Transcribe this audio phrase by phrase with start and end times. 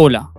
[0.00, 0.30] Hola,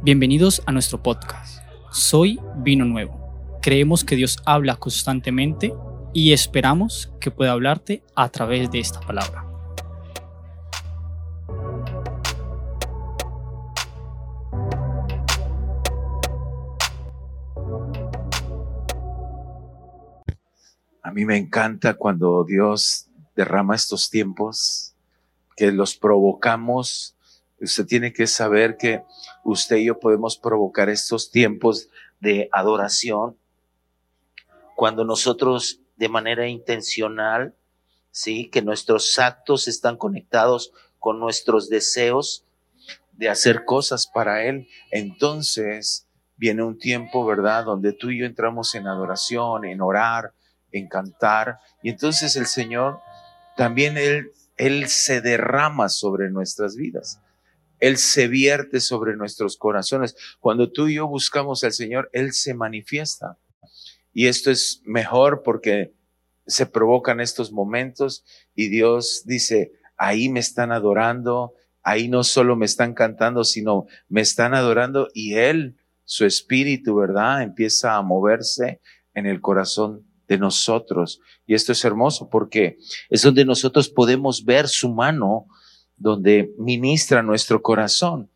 [0.00, 1.62] bienvenidos a nuestro podcast.
[1.92, 3.58] Soy Vino Nuevo.
[3.60, 5.74] Creemos que Dios habla constantemente
[6.14, 9.44] y esperamos que pueda hablarte a través de esta palabra.
[21.02, 24.96] A mí me encanta cuando Dios derrama estos tiempos,
[25.54, 27.15] que los provocamos
[27.60, 29.02] Usted tiene que saber que
[29.44, 31.88] usted y yo podemos provocar estos tiempos
[32.20, 33.36] de adoración
[34.74, 37.54] cuando nosotros de manera intencional,
[38.10, 42.44] sí, que nuestros actos están conectados con nuestros deseos
[43.12, 44.68] de hacer cosas para Él.
[44.90, 50.32] Entonces viene un tiempo, ¿verdad?, donde tú y yo entramos en adoración, en orar,
[50.72, 51.58] en cantar.
[51.82, 53.00] Y entonces el Señor
[53.56, 57.20] también Él, Él se derrama sobre nuestras vidas.
[57.80, 60.16] Él se vierte sobre nuestros corazones.
[60.40, 63.38] Cuando tú y yo buscamos al Señor, Él se manifiesta.
[64.12, 65.92] Y esto es mejor porque
[66.46, 72.66] se provocan estos momentos y Dios dice, ahí me están adorando, ahí no solo me
[72.66, 77.42] están cantando, sino me están adorando y Él, su espíritu, ¿verdad?
[77.42, 78.80] Empieza a moverse
[79.12, 81.20] en el corazón de nosotros.
[81.46, 82.78] Y esto es hermoso porque
[83.10, 85.46] es donde nosotros podemos ver su mano
[85.96, 88.30] donde ministra nuestro corazón,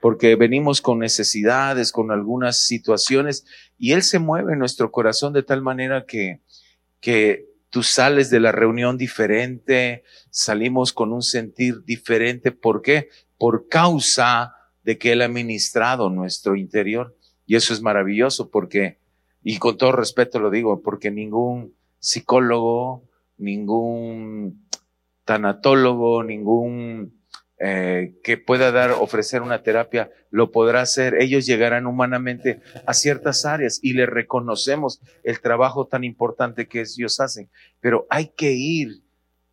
[0.00, 3.46] porque venimos con necesidades, con algunas situaciones,
[3.78, 6.40] y Él se mueve nuestro corazón de tal manera que,
[7.00, 12.52] que tú sales de la reunión diferente, salimos con un sentir diferente.
[12.52, 13.08] ¿Por qué?
[13.36, 17.16] Por causa de que Él ha ministrado nuestro interior.
[17.46, 19.00] Y eso es maravilloso porque,
[19.42, 24.68] y con todo respeto lo digo, porque ningún psicólogo, ningún
[25.24, 27.24] tanatólogo, ningún
[27.58, 31.14] eh, que pueda dar, ofrecer una terapia, lo podrá hacer.
[31.20, 37.20] Ellos llegarán humanamente a ciertas áreas y le reconocemos el trabajo tan importante que ellos
[37.20, 37.48] hacen.
[37.80, 39.04] Pero hay que ir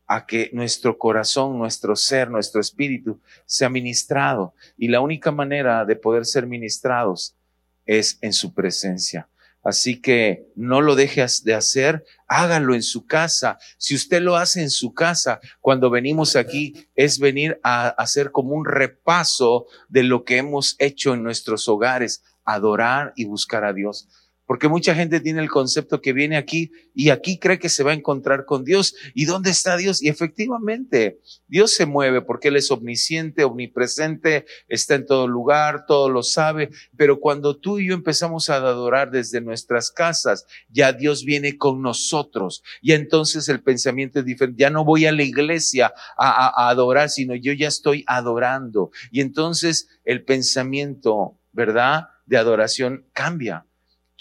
[0.08, 4.56] a que nuestro corazón, nuestro ser, nuestro espíritu sea ministrado.
[4.78, 7.38] Y la única manera de poder ser ministrados
[7.86, 9.30] es en su presencia.
[9.64, 13.60] Así que no lo dejes de hacer, hágalo en su casa.
[13.78, 18.56] Si usted lo hace en su casa, cuando venimos aquí, es venir a hacer como
[18.56, 24.08] un repaso de lo que hemos hecho en nuestros hogares, adorar y buscar a Dios.
[24.52, 27.92] Porque mucha gente tiene el concepto que viene aquí y aquí cree que se va
[27.92, 28.94] a encontrar con Dios.
[29.14, 30.04] ¿Y dónde está Dios?
[30.04, 36.10] Y efectivamente, Dios se mueve porque Él es omnisciente, omnipresente, está en todo lugar, todo
[36.10, 36.70] lo sabe.
[36.98, 41.82] Pero cuando tú y yo empezamos a adorar desde nuestras casas, ya Dios viene con
[41.82, 42.62] nosotros.
[42.82, 44.60] Y entonces el pensamiento es diferente.
[44.60, 48.92] Ya no voy a la iglesia a, a adorar, sino yo ya estoy adorando.
[49.12, 52.10] Y entonces el pensamiento, ¿verdad?
[52.26, 53.66] De adoración cambia.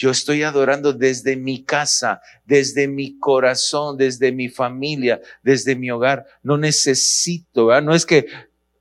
[0.00, 6.24] Yo estoy adorando desde mi casa, desde mi corazón, desde mi familia, desde mi hogar.
[6.42, 7.78] No necesito.
[7.82, 8.24] No es que,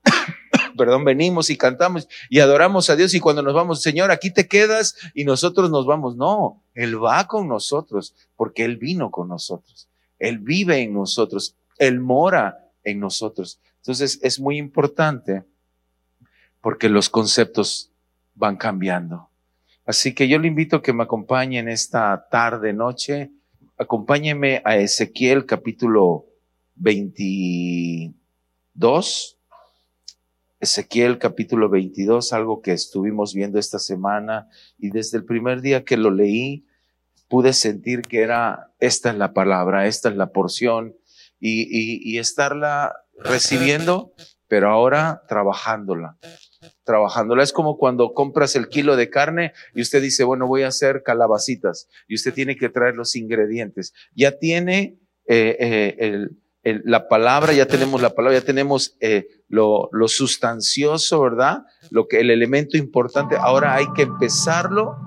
[0.78, 4.47] perdón, venimos y cantamos y adoramos a Dios y cuando nos vamos, Señor, aquí te
[4.47, 6.16] quedas y nosotros nos vamos.
[6.16, 9.90] No, Él va con nosotros porque Él vino con nosotros.
[10.19, 11.57] Él vive en nosotros.
[11.80, 13.59] Él mora en nosotros.
[13.81, 15.44] Entonces es muy importante
[16.62, 17.91] porque los conceptos
[18.36, 19.28] van cambiando.
[19.89, 23.31] Así que yo le invito a que me acompañe en esta tarde, noche.
[23.75, 26.27] Acompáñeme a Ezequiel capítulo
[26.75, 29.39] 22.
[30.59, 35.97] Ezequiel capítulo 22, algo que estuvimos viendo esta semana y desde el primer día que
[35.97, 36.67] lo leí
[37.27, 40.95] pude sentir que era, esta es la palabra, esta es la porción
[41.39, 44.13] y estarla recibiendo,
[44.47, 46.19] pero ahora trabajándola
[46.84, 47.44] trabajándola.
[47.44, 51.03] Es como cuando compras el kilo de carne y usted dice, bueno, voy a hacer
[51.03, 53.94] calabacitas y usted tiene que traer los ingredientes.
[54.16, 54.97] Ya tiene
[55.28, 55.57] eh,
[56.63, 61.66] eh, la palabra, ya tenemos la palabra, ya tenemos eh, lo, sustancioso, ¿verdad?
[61.89, 63.38] Lo que el elemento importante.
[63.38, 64.98] Ahora hay que empezarlo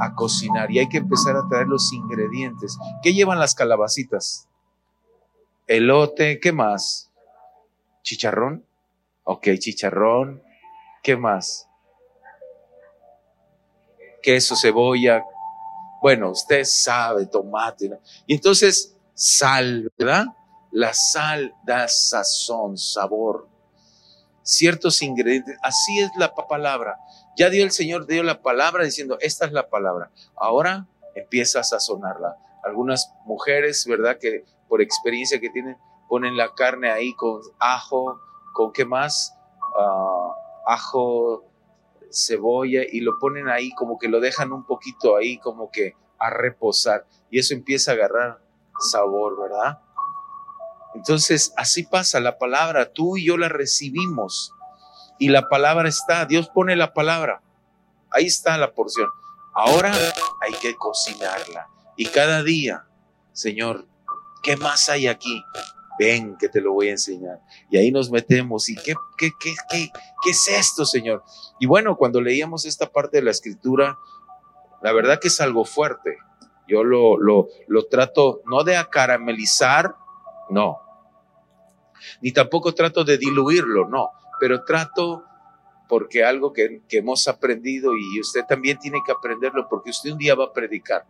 [0.00, 2.76] a cocinar y hay que empezar a traer los ingredientes.
[3.02, 4.48] ¿Qué llevan las calabacitas?
[5.68, 7.10] Elote, ¿qué más?
[8.02, 8.64] Chicharrón.
[9.24, 10.42] Ok, chicharrón,
[11.02, 11.68] ¿Qué más?
[14.22, 15.24] Queso, cebolla.
[16.00, 17.90] Bueno, usted sabe, tomate.
[18.26, 20.26] Y entonces, sal, ¿verdad?
[20.70, 23.48] La sal da sazón, sabor.
[24.42, 25.56] Ciertos ingredientes.
[25.62, 26.98] Así es la palabra.
[27.36, 30.10] Ya dio el Señor, dio la palabra diciendo, esta es la palabra.
[30.36, 32.36] Ahora empieza a sazonarla.
[32.64, 34.18] Algunas mujeres, ¿verdad?
[34.20, 35.76] Que por experiencia que tienen,
[36.08, 38.20] ponen la carne ahí con ajo,
[38.52, 39.36] con qué más?
[39.78, 40.31] Uh,
[40.66, 41.44] ajo,
[42.10, 46.30] cebolla y lo ponen ahí, como que lo dejan un poquito ahí, como que a
[46.30, 47.06] reposar.
[47.30, 48.42] Y eso empieza a agarrar
[48.78, 49.80] sabor, ¿verdad?
[50.94, 54.52] Entonces, así pasa la palabra, tú y yo la recibimos
[55.18, 57.42] y la palabra está, Dios pone la palabra,
[58.10, 59.08] ahí está la porción.
[59.54, 59.92] Ahora
[60.40, 62.86] hay que cocinarla y cada día,
[63.32, 63.86] Señor,
[64.42, 65.42] ¿qué más hay aquí?
[66.02, 67.40] Ven que te lo voy a enseñar.
[67.70, 68.68] Y ahí nos metemos.
[68.68, 69.88] ¿Y qué, qué, qué, qué,
[70.22, 71.22] qué es esto, Señor?
[71.60, 73.96] Y bueno, cuando leíamos esta parte de la escritura,
[74.82, 76.16] la verdad que es algo fuerte.
[76.66, 79.94] Yo lo, lo, lo trato no de acaramelizar,
[80.50, 80.80] no.
[82.20, 84.10] Ni tampoco trato de diluirlo, no.
[84.40, 85.22] Pero trato
[85.88, 90.18] porque algo que, que hemos aprendido y usted también tiene que aprenderlo porque usted un
[90.18, 91.06] día va a predicar.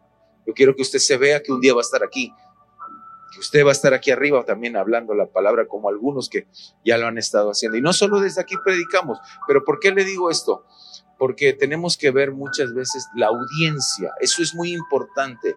[0.47, 2.31] Yo quiero que usted se vea que un día va a estar aquí
[3.39, 6.47] usted va a estar aquí arriba también hablando la palabra como algunos que
[6.85, 7.79] ya lo han estado haciendo.
[7.79, 10.67] Y no solo desde aquí predicamos, pero ¿por qué le digo esto?
[11.19, 15.57] Porque tenemos que ver muchas veces la audiencia, eso es muy importante.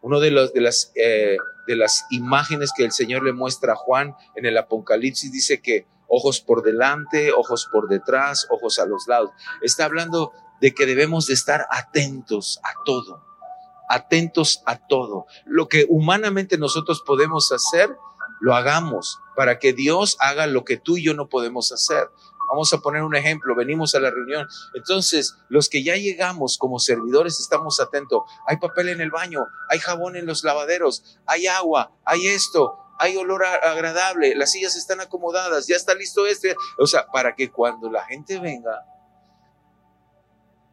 [0.00, 1.36] Uno de, de, las, eh,
[1.66, 5.86] de las imágenes que el Señor le muestra a Juan en el Apocalipsis dice que
[6.08, 9.30] ojos por delante, ojos por detrás, ojos a los lados.
[9.62, 13.31] Está hablando de que debemos de estar atentos a todo
[13.92, 15.26] atentos a todo.
[15.44, 17.94] Lo que humanamente nosotros podemos hacer,
[18.40, 22.08] lo hagamos para que Dios haga lo que tú y yo no podemos hacer.
[22.48, 24.48] Vamos a poner un ejemplo, venimos a la reunión.
[24.74, 28.22] Entonces, los que ya llegamos como servidores estamos atentos.
[28.46, 33.16] Hay papel en el baño, hay jabón en los lavaderos, hay agua, hay esto, hay
[33.16, 36.56] olor agradable, las sillas están acomodadas, ya está listo este.
[36.78, 38.86] O sea, para que cuando la gente venga,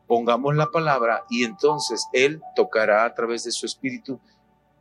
[0.10, 4.20] pongamos la palabra y entonces Él tocará a través de su espíritu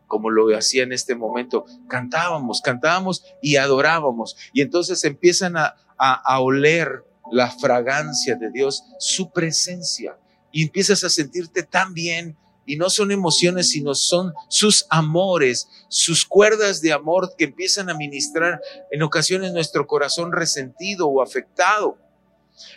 [0.07, 1.67] como lo hacía en este momento.
[1.87, 4.37] Cantábamos, cantábamos y adorábamos.
[4.55, 10.17] Y entonces empiezan a, a, oler la fragancia de Dios, su presencia.
[10.51, 12.39] Y empiezas a sentirte tan bien.
[12.65, 17.95] Y no son emociones, sino son sus amores, sus cuerdas de amor que empiezan a
[17.95, 18.61] ministrar
[18.91, 21.99] en ocasiones nuestro corazón resentido o afectado.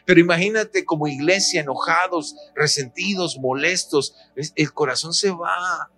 [0.05, 5.89] Pero imagínate como iglesia enojados, resentidos, molestos, el corazón se va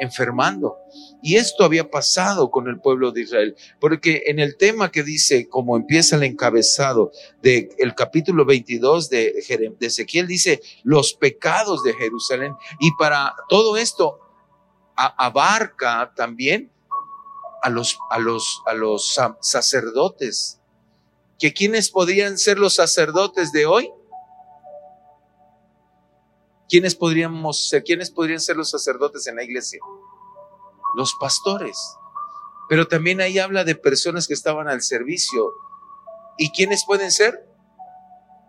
[0.00, 0.78] enfermando.
[1.22, 5.48] Y esto había pasado con el pueblo de Israel, porque en el tema que dice,
[5.48, 11.92] como empieza el encabezado del el capítulo 22 de, de Ezequiel, dice los pecados de
[11.92, 12.54] Jerusalén.
[12.80, 14.18] Y para todo esto
[14.96, 16.72] abarca también
[17.62, 20.59] a los, a los, a los sacerdotes
[21.40, 23.90] que quiénes podrían ser los sacerdotes de hoy.
[26.68, 27.82] ¿Quiénes podríamos ser?
[27.82, 29.80] ¿Quiénes podrían ser los sacerdotes en la iglesia?
[30.94, 31.96] Los pastores.
[32.68, 35.50] Pero también ahí habla de personas que estaban al servicio.
[36.36, 37.48] ¿Y quiénes pueden ser?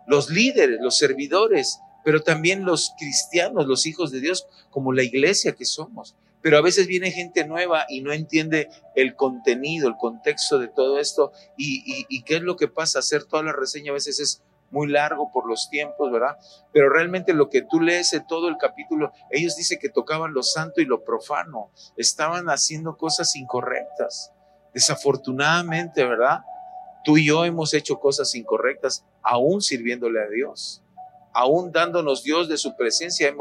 [0.06, 5.54] Los líderes, los servidores, pero también los cristianos, los hijos de Dios, como la iglesia
[5.54, 10.58] que somos pero a veces viene gente nueva y no entiende el contenido, el contexto
[10.58, 12.98] de todo esto y, qué es lo que pasa.
[12.98, 16.36] Hacer toda la reseña a veces es muy largo por los tiempos, ¿verdad?
[16.72, 20.42] Pero realmente lo que tú lees en todo el capítulo, ellos dicen que tocaban lo
[20.42, 24.32] santo y lo profano, estaban haciendo cosas incorrectas.
[24.74, 26.40] Desafortunadamente, ¿verdad?
[27.04, 30.82] Tú y yo hemos hecho cosas incorrectas, aún sirviéndole a Dios,
[31.34, 33.32] aún dándonos Dios de su presencia,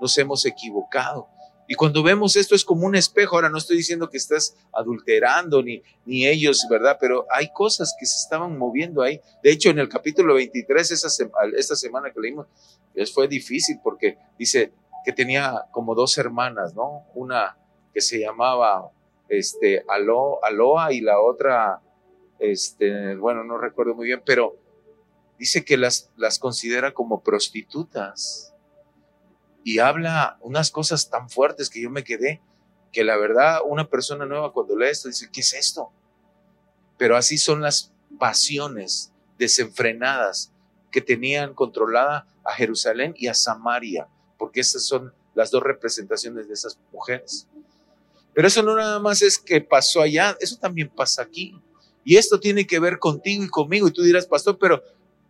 [0.00, 1.28] nos hemos equivocado.
[1.68, 3.36] Y cuando vemos esto es como un espejo.
[3.36, 6.96] Ahora no estoy diciendo que estás adulterando ni, ni ellos, ¿verdad?
[7.00, 9.20] Pero hay cosas que se estaban moviendo ahí.
[9.42, 11.08] De hecho, en el capítulo 23, esa
[11.56, 12.46] esta semana que leímos,
[13.12, 14.72] fue difícil porque dice
[15.04, 17.04] que tenía como dos hermanas, ¿no?
[17.14, 17.56] Una
[17.92, 18.90] que se llamaba
[19.28, 21.80] este, Alo, Aloa y la otra,
[22.38, 24.56] este, bueno, no recuerdo muy bien, pero
[25.38, 28.54] dice que las, las considera como prostitutas
[29.66, 32.40] y habla unas cosas tan fuertes que yo me quedé,
[32.92, 35.90] que la verdad una persona nueva cuando lee esto dice, ¿qué es esto?
[36.96, 40.52] Pero así son las pasiones desenfrenadas
[40.92, 44.06] que tenían controlada a Jerusalén y a Samaria,
[44.38, 47.48] porque esas son las dos representaciones de esas mujeres.
[48.34, 51.60] Pero eso no nada más es que pasó allá, eso también pasa aquí.
[52.04, 53.88] Y esto tiene que ver contigo y conmigo.
[53.88, 54.80] Y tú dirás, pastor, pero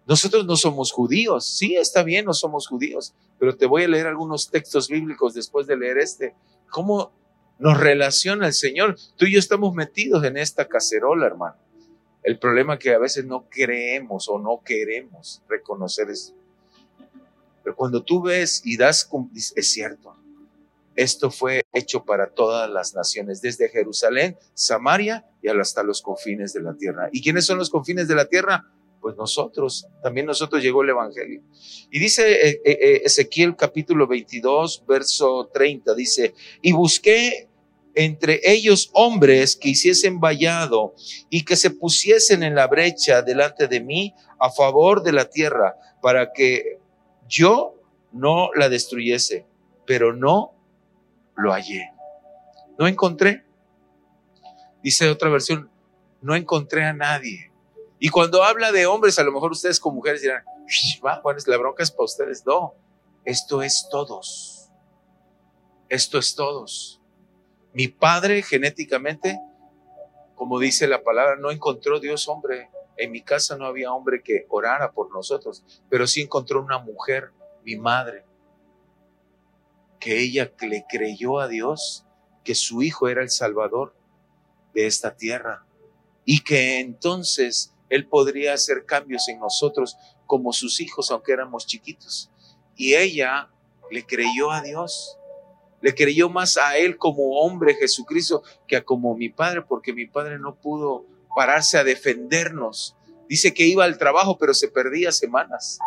[0.07, 1.47] nosotros no somos judíos.
[1.47, 5.67] Sí, está bien, no somos judíos, pero te voy a leer algunos textos bíblicos después
[5.67, 6.35] de leer este.
[6.71, 7.13] ¿Cómo
[7.59, 8.97] nos relaciona el Señor?
[9.17, 11.57] Tú y yo estamos metidos en esta cacerola, hermano.
[12.23, 16.35] El problema es que a veces no creemos o no queremos reconocer eso.
[17.63, 19.09] Pero cuando tú ves y das,
[19.57, 20.17] es cierto,
[20.95, 26.63] esto fue hecho para todas las naciones, desde Jerusalén, Samaria y hasta los confines de
[26.63, 27.09] la tierra.
[27.13, 28.65] ¿Y quiénes son los confines de la tierra?
[29.07, 31.41] Pues nosotros, también nosotros llegó el Evangelio.
[31.93, 37.49] Y dice eh, eh, eh, Ezequiel capítulo 22, verso 30, dice, y busqué
[37.95, 40.97] entre ellos hombres que hiciesen vallado
[41.31, 45.77] y que se pusiesen en la brecha delante de mí a favor de la tierra,
[46.03, 46.81] para que
[47.29, 49.47] yo no la destruyese,
[49.87, 50.53] pero no
[51.37, 51.93] lo hallé.
[52.77, 53.45] No encontré.
[54.83, 55.71] Dice otra versión,
[56.23, 57.53] no encontré a nadie.
[57.99, 60.45] Y cuando habla de hombres, a lo mejor ustedes como mujeres dirán,
[61.05, 62.45] va, bueno, la bronca es para ustedes.
[62.45, 62.75] No,
[63.25, 64.71] esto es todos.
[65.89, 67.01] Esto es todos.
[67.73, 69.39] Mi padre genéticamente,
[70.35, 72.71] como dice la palabra, no encontró Dios hombre.
[72.99, 77.31] En mi casa no había hombre que orara por nosotros, pero sí encontró una mujer,
[77.63, 78.25] mi madre,
[80.01, 82.07] que ella le creyó a Dios
[82.43, 83.95] que su hijo era el salvador
[84.73, 85.67] de esta tierra
[86.25, 92.31] y que entonces él podría hacer cambios en nosotros como sus hijos, aunque éramos chiquitos.
[92.77, 93.49] Y ella
[93.91, 95.19] le creyó a Dios.
[95.81, 100.07] Le creyó más a él como hombre Jesucristo que a como mi padre, porque mi
[100.07, 102.97] padre no pudo pararse a defendernos.
[103.29, 105.79] Dice que iba al trabajo, pero se perdía semanas.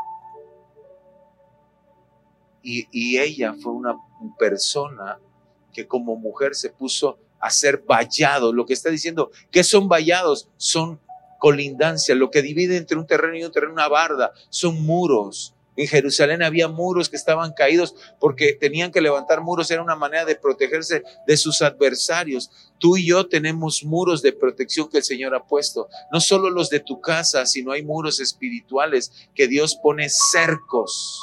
[2.61, 3.97] Y, y ella fue una
[4.37, 5.19] persona
[5.73, 8.53] que como mujer se puso a ser vallado.
[8.53, 10.49] Lo que está diciendo, que son vallados?
[10.57, 10.99] Son
[11.39, 15.55] colindancia, lo que divide entre un terreno y un terreno, una barda, son muros.
[15.75, 20.25] En Jerusalén había muros que estaban caídos porque tenían que levantar muros, era una manera
[20.25, 22.51] de protegerse de sus adversarios.
[22.79, 26.69] Tú y yo tenemos muros de protección que el Señor ha puesto, no solo los
[26.69, 31.21] de tu casa, sino hay muros espirituales que Dios pone cercos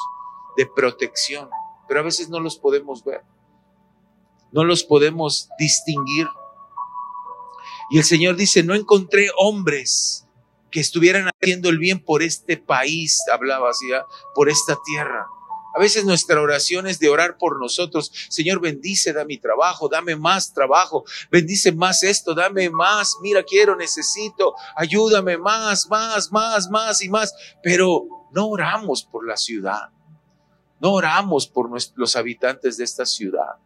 [0.57, 1.49] de protección,
[1.87, 3.21] pero a veces no los podemos ver,
[4.51, 6.27] no los podemos distinguir
[7.89, 10.25] y el Señor dice, no encontré hombres
[10.71, 14.05] que estuvieran haciendo el bien por este país, hablaba así, ¿ah?
[14.35, 15.25] por esta tierra.
[15.73, 18.11] A veces nuestra oración es de orar por nosotros.
[18.29, 23.15] Señor, bendice, da mi trabajo, dame más trabajo, bendice más esto, dame más.
[23.21, 27.31] Mira, quiero, necesito, ayúdame más, más, más, más y más.
[27.61, 29.89] Pero no oramos por la ciudad.
[30.79, 33.57] No oramos por los habitantes de esta ciudad.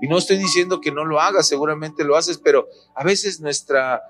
[0.00, 4.02] Y no estoy diciendo que no lo hagas, seguramente lo haces, pero a veces nuestra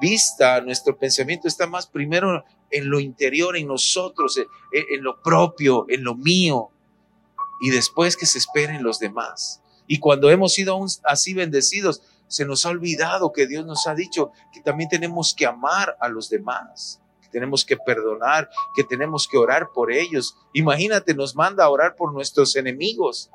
[0.00, 6.04] vista, nuestro pensamiento está más primero en lo interior, en nosotros, en, lo propio, en
[6.04, 6.70] lo mío,
[7.60, 9.62] y después que se esperen los demás.
[9.86, 14.30] Y cuando hemos sido así bendecidos, se nos ha olvidado que Dios nos ha dicho
[14.52, 19.36] que también tenemos que amar a los demás, que tenemos que perdonar, que tenemos que
[19.36, 20.36] orar por ellos.
[20.52, 23.30] Imagínate, nos manda a orar por nuestros enemigos.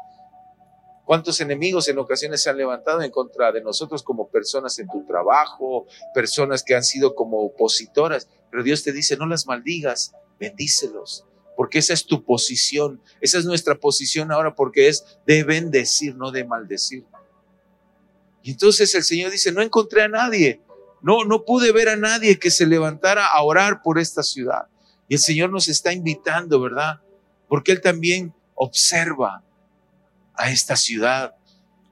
[1.05, 5.05] ¿Cuántos enemigos en ocasiones se han levantado en contra de nosotros como personas en tu
[5.05, 5.85] trabajo,
[6.15, 8.27] personas que han sido como opositoras?
[8.49, 11.23] Pero Dios te dice, no las maldigas, bendícelos,
[11.55, 16.31] porque esa es tu posición, esa es nuestra posición ahora, porque es de bendecir, no
[16.31, 17.05] de maldecir.
[18.41, 20.61] Y entonces el Señor dice, no encontré a nadie,
[21.03, 24.67] no, no pude ver a nadie que se levantara a orar por esta ciudad.
[25.07, 27.01] Y el Señor nos está invitando, ¿verdad?
[27.47, 29.43] Porque Él también observa
[30.37, 31.35] a esta ciudad,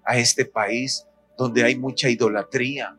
[0.06, 1.06] a este país
[1.38, 2.98] donde hay mucha idolatría,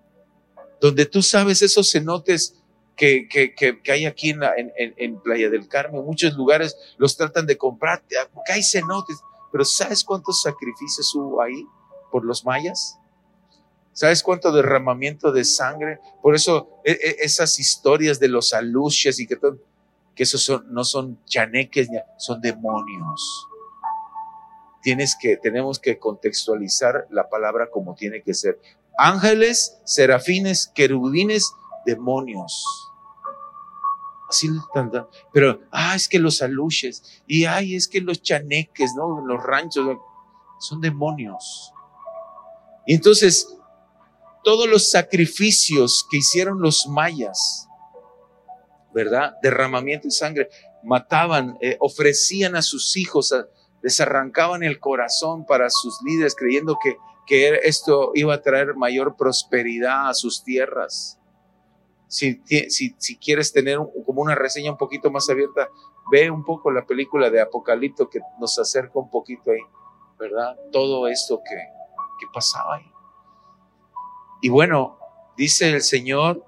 [0.81, 2.57] donde tú sabes esos cenotes
[2.97, 7.47] que, que, que, hay aquí en, en, en, Playa del Carmen, muchos lugares los tratan
[7.47, 9.21] de comprar, porque hay cenotes,
[9.51, 11.67] pero ¿sabes cuántos sacrificios hubo ahí
[12.13, 12.99] por los mayas?
[13.93, 16.01] ¿Sabes cuánto derramamiento de sangre?
[16.23, 19.39] Por eso e, e, esas historias de los aluches y que,
[20.15, 23.49] que esos no son chaneques, son demonios
[24.85, 28.61] tienes que, tenemos que contextualizar la palabra como tiene que ser.
[28.99, 31.55] Ángeles, serafines, querubines,
[31.87, 32.63] demonios.
[34.29, 34.49] Así,
[35.33, 39.25] pero, ah, es que los aluches, y ay, es que los chaneques, ¿no?
[39.27, 39.97] Los ranchos,
[40.59, 41.73] son demonios.
[42.87, 43.57] Y entonces,
[44.43, 47.69] todos los sacrificios que hicieron los mayas,
[48.93, 49.35] ¿verdad?
[49.43, 50.51] Derramamiento de sangre,
[50.83, 53.47] mataban, eh, ofrecían a sus hijos, a,
[53.85, 59.15] les arrancaban el corazón para sus líderes creyendo que, que esto iba a traer mayor
[59.15, 61.21] prosperidad a sus tierras.
[62.09, 65.69] Si, si, si quieres tener como una reseña un poquito más abierta,
[66.11, 69.61] ve un poco la película de Apocalipto que nos acerca un poquito ahí,
[70.19, 70.57] ¿verdad?
[70.73, 72.91] Todo esto que, que pasaba ahí.
[74.41, 74.99] Y bueno,
[75.37, 76.43] dice el Señor,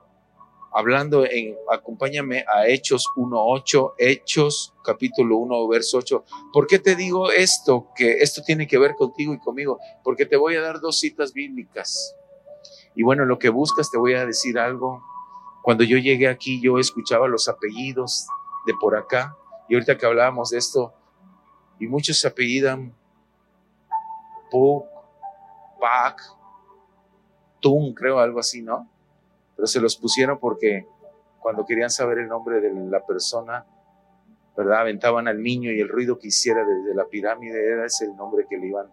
[0.76, 6.24] hablando en, acompáñame a Hechos 1.8, Hechos capítulo 1, verso 8.
[6.52, 7.88] ¿Por qué te digo esto?
[7.96, 9.80] Que esto tiene que ver contigo y conmigo.
[10.04, 12.14] Porque te voy a dar dos citas bíblicas.
[12.94, 15.02] Y bueno, lo que buscas te voy a decir algo.
[15.62, 18.26] Cuando yo llegué aquí, yo escuchaba los apellidos
[18.66, 19.34] de por acá.
[19.70, 20.92] Y ahorita que hablábamos de esto,
[21.80, 22.94] y muchos se apellidan
[24.50, 24.84] Puk,
[25.80, 26.20] Pak,
[27.60, 28.90] Tung, creo, algo así, ¿no?
[29.56, 30.86] Pero se los pusieron porque
[31.40, 33.64] cuando querían saber el nombre de la persona,
[34.56, 34.80] ¿verdad?
[34.80, 38.46] Aventaban al niño y el ruido que hiciera desde la pirámide era ese el nombre
[38.48, 38.86] que le iban.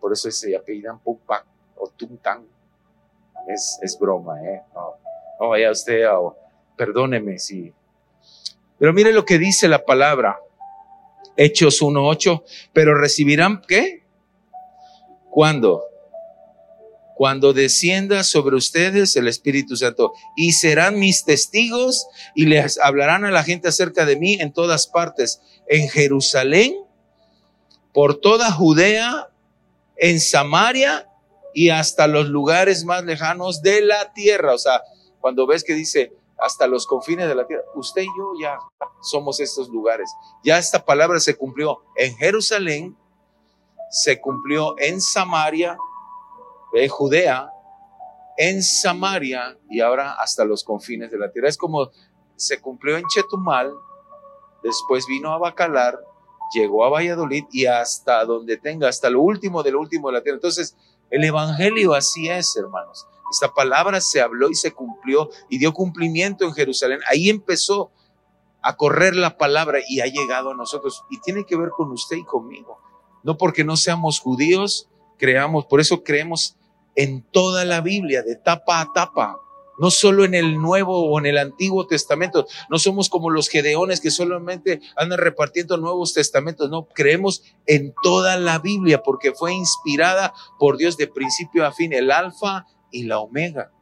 [0.00, 1.44] Por eso se apellidan Puk, Pak
[1.76, 2.44] o Tung Tang.
[3.46, 4.62] Es, es broma, ¿eh?
[4.74, 4.94] No,
[5.40, 6.18] no vaya usted a,
[6.76, 7.72] perdóneme si.
[8.78, 10.38] Pero mire lo que dice la palabra.
[11.36, 14.02] Hechos 1.8, pero recibirán, ¿qué?
[15.30, 15.84] ¿Cuándo?
[17.18, 22.06] Cuando descienda sobre ustedes el Espíritu Santo y serán mis testigos
[22.36, 26.76] y les hablarán a la gente acerca de mí en todas partes, en Jerusalén,
[27.92, 29.30] por toda Judea,
[29.96, 31.08] en Samaria
[31.52, 34.54] y hasta los lugares más lejanos de la tierra.
[34.54, 34.80] O sea,
[35.20, 38.60] cuando ves que dice hasta los confines de la tierra, usted y yo ya
[39.02, 40.08] somos estos lugares.
[40.44, 42.96] Ya esta palabra se cumplió en Jerusalén,
[43.90, 45.76] se cumplió en Samaria,
[46.72, 47.50] en Judea,
[48.36, 51.48] en Samaria y ahora hasta los confines de la tierra.
[51.48, 51.90] Es como
[52.36, 53.72] se cumplió en Chetumal,
[54.62, 55.98] después vino a Bacalar,
[56.54, 60.22] llegó a Valladolid y hasta donde tenga, hasta lo último de lo último de la
[60.22, 60.36] tierra.
[60.36, 60.76] Entonces,
[61.10, 63.06] el Evangelio así es, hermanos.
[63.30, 67.00] Esta palabra se habló y se cumplió y dio cumplimiento en Jerusalén.
[67.10, 67.90] Ahí empezó
[68.62, 71.04] a correr la palabra y ha llegado a nosotros.
[71.10, 72.78] Y tiene que ver con usted y conmigo.
[73.22, 76.56] No porque no seamos judíos, creamos, por eso creemos
[76.94, 79.38] en toda la Biblia, de tapa a tapa
[79.78, 82.46] no solo en el Nuevo o en el Antiguo Testamento.
[82.68, 86.68] No somos como los gedeones que solamente andan repartiendo nuevos testamentos.
[86.68, 91.92] No, creemos en toda la Biblia porque fue inspirada por Dios de principio a fin,
[91.92, 93.72] el alfa y la omega.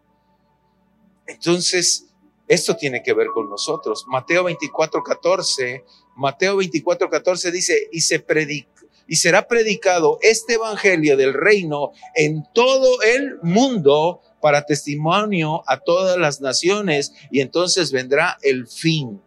[1.27, 2.07] Entonces,
[2.47, 4.05] esto tiene que ver con nosotros.
[4.07, 8.76] Mateo 24, 14, Mateo 24, 14 dice, y se predica
[9.07, 16.19] y será predicado este evangelio del reino en todo el mundo para testimonio a todas
[16.19, 19.23] las naciones y entonces vendrá el fin.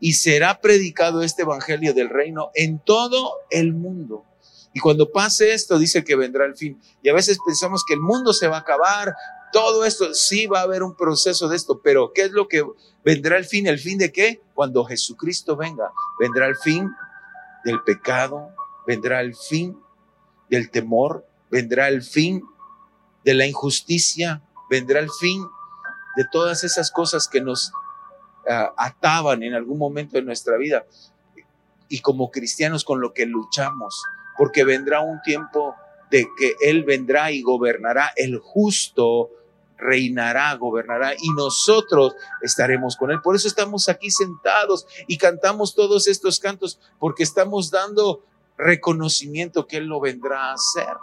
[0.00, 4.24] Y será predicado este evangelio del reino en todo el mundo.
[4.72, 6.80] Y cuando pase esto, dice que vendrá el fin.
[7.02, 9.14] Y a veces pensamos que el mundo se va a acabar,
[9.52, 12.64] todo esto, sí va a haber un proceso de esto, pero ¿qué es lo que
[13.04, 13.66] vendrá el fin?
[13.66, 14.40] ¿El fin de qué?
[14.54, 16.88] Cuando Jesucristo venga, vendrá el fin
[17.64, 18.50] del pecado,
[18.86, 19.78] vendrá el fin
[20.48, 22.42] del temor, vendrá el fin
[23.24, 25.46] de la injusticia, vendrá el fin
[26.16, 27.72] de todas esas cosas que nos
[28.48, 30.86] ah, ataban en algún momento de nuestra vida.
[31.88, 34.02] Y como cristianos con lo que luchamos,
[34.36, 35.74] porque vendrá un tiempo
[36.10, 39.30] de que Él vendrá y gobernará, el justo
[39.80, 43.20] reinará, gobernará y nosotros estaremos con Él.
[43.22, 48.24] Por eso estamos aquí sentados y cantamos todos estos cantos, porque estamos dando
[48.56, 50.96] reconocimiento que Él lo vendrá a hacer.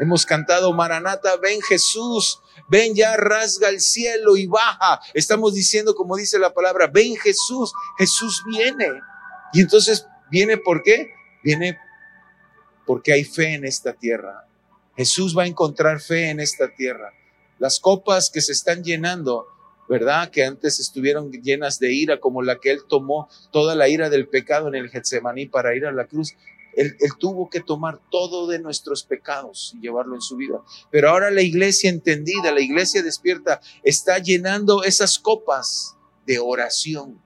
[0.00, 5.00] Hemos cantado Maranata, ven Jesús, ven ya, rasga el cielo y baja.
[5.12, 8.88] Estamos diciendo, como dice la palabra, ven Jesús, Jesús viene.
[9.52, 11.10] Y entonces, ¿viene por qué?
[11.42, 11.78] Viene
[12.86, 14.46] porque hay fe en esta tierra.
[14.96, 17.12] Jesús va a encontrar fe en esta tierra.
[17.58, 19.46] Las copas que se están llenando,
[19.88, 20.30] ¿verdad?
[20.30, 24.28] Que antes estuvieron llenas de ira, como la que él tomó toda la ira del
[24.28, 26.34] pecado en el Getsemaní para ir a la cruz.
[26.74, 30.60] Él, tuvo que tomar todo de nuestros pecados y llevarlo en su vida.
[30.92, 37.20] Pero ahora la iglesia entendida, la iglesia despierta, está llenando esas copas de oración,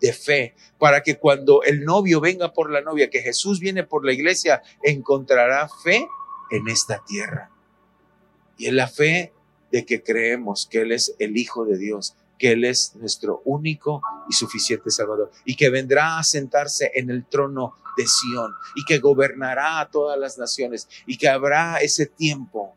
[0.00, 4.04] de fe, para que cuando el novio venga por la novia, que Jesús viene por
[4.04, 6.06] la iglesia, encontrará fe
[6.50, 7.53] en esta tierra.
[8.56, 9.32] Y es la fe
[9.70, 14.02] de que creemos que Él es el Hijo de Dios, que Él es nuestro único
[14.28, 18.98] y suficiente Salvador y que vendrá a sentarse en el trono de Sión y que
[18.98, 22.74] gobernará a todas las naciones y que habrá ese tiempo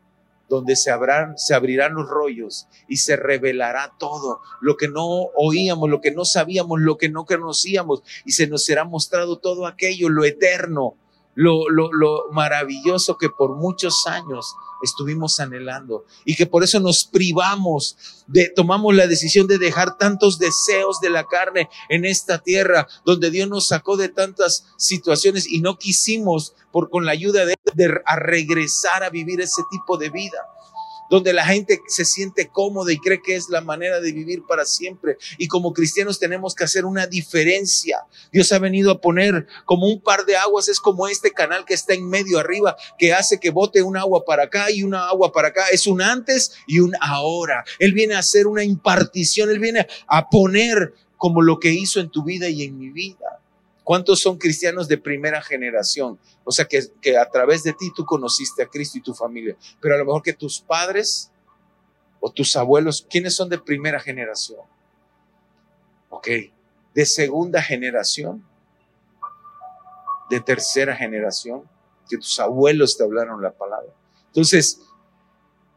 [0.48, 6.10] donde se, abrirán los rollos y se revelará todo, lo que no oíamos, lo que
[6.10, 10.96] no sabíamos, lo que no conocíamos, y se nos será mostrado todo aquello, lo eterno,
[11.38, 17.04] lo, lo, lo maravilloso que por muchos años estuvimos anhelando y que por eso nos
[17.04, 22.88] privamos de, tomamos la decisión de dejar tantos deseos de la carne en esta tierra
[23.04, 27.54] donde Dios nos sacó de tantas situaciones y no quisimos por con la ayuda de,
[27.74, 30.38] de a regresar a vivir ese tipo de vida.
[31.10, 34.64] Donde la gente se siente cómoda y cree que es la manera de vivir para
[34.64, 35.16] siempre.
[35.38, 38.04] Y como cristianos tenemos que hacer una diferencia.
[38.32, 41.74] Dios ha venido a poner como un par de aguas, es como este canal que
[41.74, 45.32] está en medio arriba, que hace que bote un agua para acá y una agua
[45.32, 45.66] para acá.
[45.72, 47.64] Es un antes y un ahora.
[47.78, 52.10] Él viene a hacer una impartición, Él viene a poner como lo que hizo en
[52.10, 53.37] tu vida y en mi vida.
[53.88, 56.18] ¿Cuántos son cristianos de primera generación?
[56.44, 59.56] O sea, que, que, a través de ti tú conociste a Cristo y tu familia,
[59.80, 61.30] pero a lo mejor que tus padres
[62.20, 64.60] o tus abuelos, ¿quiénes son de primera generación?
[66.10, 66.28] Ok,
[66.94, 68.44] de segunda generación,
[70.28, 71.62] de tercera generación,
[72.10, 73.88] que tus abuelos te hablaron la palabra.
[74.26, 74.82] Entonces,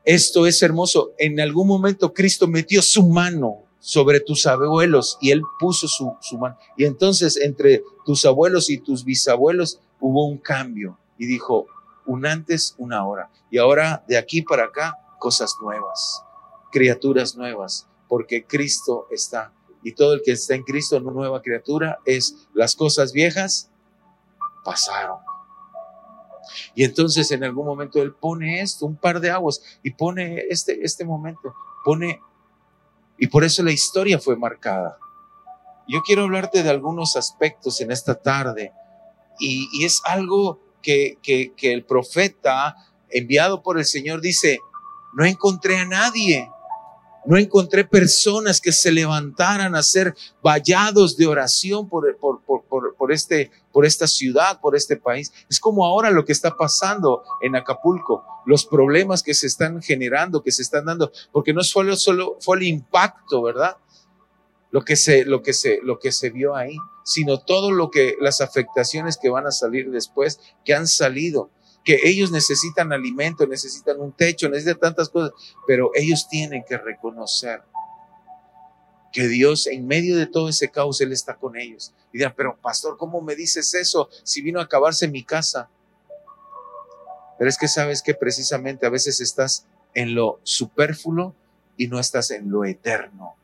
[0.03, 1.13] esto es hermoso.
[1.17, 6.37] En algún momento Cristo metió su mano sobre tus abuelos y él puso su, su
[6.37, 6.55] mano.
[6.77, 11.65] Y entonces entre tus abuelos y tus bisabuelos hubo un cambio y dijo,
[12.05, 13.29] un antes, una hora.
[13.49, 16.23] Y ahora de aquí para acá, cosas nuevas,
[16.71, 19.51] criaturas nuevas, porque Cristo está.
[19.83, 23.71] Y todo el que está en Cristo, una nueva criatura, es las cosas viejas
[24.63, 25.17] pasaron.
[26.75, 30.83] Y entonces en algún momento Él pone esto, un par de aguas, y pone este,
[30.85, 32.21] este momento, pone
[33.21, 34.97] y por eso la historia fue marcada.
[35.87, 38.73] Yo quiero hablarte de algunos aspectos en esta tarde.
[39.37, 42.75] Y, es algo que, que, que el profeta
[43.11, 44.59] enviado por el Señor dice,
[45.13, 46.49] no encontré a nadie
[47.25, 53.11] no encontré personas que se levantaran a hacer vallados de oración por, por, por, por,
[53.11, 55.31] este, por esta ciudad, por este país.
[55.49, 60.41] Es como ahora lo que está pasando en Acapulco, los problemas que se están generando,
[60.41, 63.77] que se están dando, porque no solo, solo fue el impacto, ¿verdad?
[64.71, 68.15] Lo que se, lo que se, lo que se vio ahí, sino todo lo que,
[68.19, 71.49] las afectaciones que van a salir después, que han salido
[71.83, 75.31] que ellos necesitan alimento, necesitan un techo, necesitan tantas cosas,
[75.65, 77.63] pero ellos tienen que reconocer
[79.11, 81.93] que Dios en medio de todo ese caos, Él está con ellos.
[82.13, 85.69] Y dirán, pero pastor, ¿cómo me dices eso si vino a acabarse mi casa?
[87.37, 91.35] Pero es que sabes que precisamente a veces estás en lo superfluo
[91.75, 93.35] y no estás en lo eterno.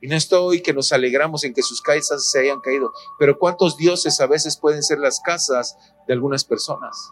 [0.00, 3.76] Y no estoy que nos alegramos en que sus casas se hayan caído, pero ¿cuántos
[3.76, 7.10] dioses a veces pueden ser las casas de algunas personas?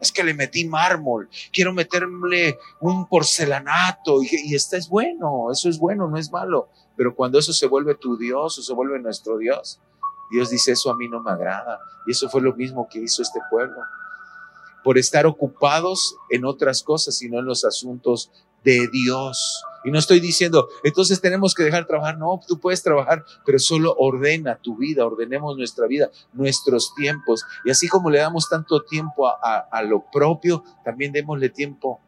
[0.00, 5.68] Es que le metí mármol, quiero meterle un porcelanato y, y este es bueno, eso
[5.68, 6.68] es bueno, no es malo.
[6.96, 9.80] Pero cuando eso se vuelve tu Dios o se vuelve nuestro Dios,
[10.30, 11.80] Dios dice, eso a mí no me agrada.
[12.06, 13.76] Y eso fue lo mismo que hizo este pueblo.
[14.82, 18.30] Por estar ocupados en otras cosas y no en los asuntos
[18.66, 19.64] de Dios.
[19.84, 22.18] Y no estoy diciendo, entonces tenemos que dejar trabajar.
[22.18, 27.44] No, tú puedes trabajar, pero solo ordena tu vida, ordenemos nuestra vida, nuestros tiempos.
[27.64, 32.00] Y así como le damos tanto tiempo a, a, lo propio, también démosle tiempo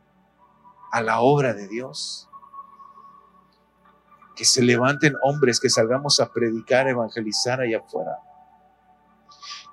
[0.91, 2.29] a la obra de Dios.
[4.35, 8.19] Que se levanten hombres, que salgamos a predicar, evangelizar allá afuera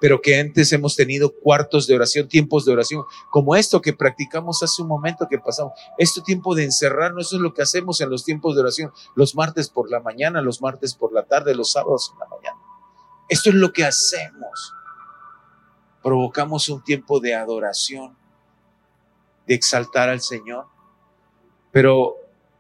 [0.06, 4.62] pero que antes hemos tenido cuartos de oración, tiempos de oración, como esto que practicamos
[4.62, 5.74] hace un momento que pasamos.
[5.98, 9.34] Este tiempo de encerrarnos, eso es lo que hacemos en los tiempos de oración, los
[9.34, 12.58] martes por la mañana, los martes por la tarde, los sábados en la mañana.
[13.30, 14.76] Esto es lo que hacemos.
[16.04, 18.16] Provocamos un tiempo de adoración,
[19.48, 20.68] de exaltar al Señor,
[21.72, 22.14] pero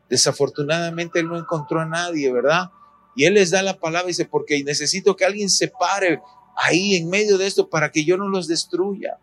[0.09, 2.71] desafortunadamente Él no encontró a nadie, ¿verdad?
[3.15, 6.23] Y Él les da la palabra y dice, porque necesito que alguien se pare
[6.55, 9.17] ahí en medio de esto para que yo no los destruya.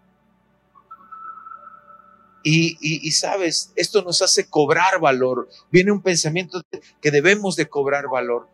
[2.44, 5.48] Y, y, sabes, esto nos hace cobrar valor.
[5.70, 6.60] Viene un pensamiento
[7.00, 8.48] que debemos de cobrar valor.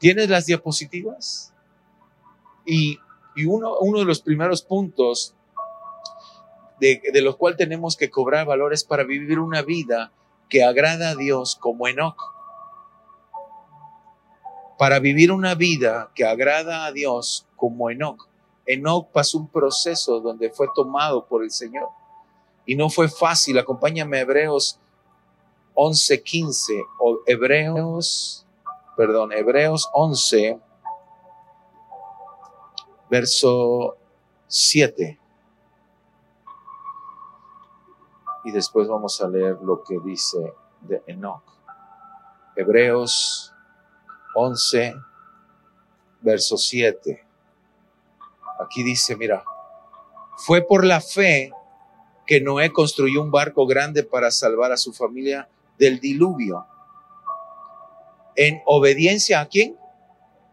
[0.00, 1.52] ¿Tienes las diapositivas?
[2.66, 2.98] Y,
[3.36, 5.34] y uno, uno de los primeros puntos
[6.80, 10.10] de, de los cuales tenemos que cobrar valor es para vivir una vida
[10.48, 12.20] que agrada a Dios como Enoch.
[14.78, 18.26] Para vivir una vida que agrada a Dios como Enoch.
[18.64, 21.88] Enoch pasó un proceso donde fue tomado por el Señor.
[22.64, 23.58] Y no fue fácil.
[23.58, 24.78] Acompáñame a Hebreos
[25.74, 28.46] 11:15 o Hebreos,
[28.96, 30.58] perdón, Hebreos 11,
[33.08, 33.96] verso
[34.46, 35.18] 7.
[38.44, 41.42] Y después vamos a leer lo que dice de Enoch.
[42.56, 43.52] Hebreos
[44.34, 44.94] 11,
[46.20, 47.27] verso 7.
[48.58, 49.44] Aquí dice, mira,
[50.36, 51.52] fue por la fe
[52.26, 56.66] que Noé construyó un barco grande para salvar a su familia del diluvio.
[58.36, 59.76] En obediencia a quién?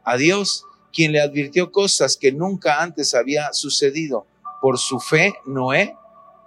[0.03, 4.25] A Dios, quien le advirtió cosas que nunca antes había sucedido.
[4.61, 5.95] Por su fe, Noé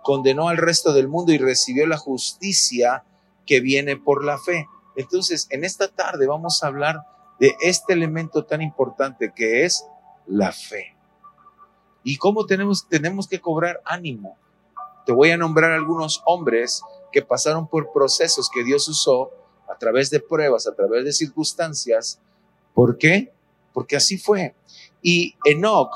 [0.03, 3.05] condenó al resto del mundo y recibió la justicia
[3.47, 4.67] que viene por la fe.
[4.97, 7.03] Entonces, en esta tarde vamos a hablar
[7.39, 9.85] de este elemento tan importante que es
[10.27, 10.98] la fe.
[12.09, 14.39] ¿Y cómo tenemos, tenemos que cobrar ánimo?
[15.05, 16.81] Te voy a nombrar algunos hombres
[17.13, 19.31] que pasaron por procesos que Dios usó
[19.69, 22.19] a través de pruebas, a través de circunstancias.
[22.73, 23.31] ¿Por qué?
[23.75, 24.55] Porque así fue.
[25.03, 25.93] Y Enoch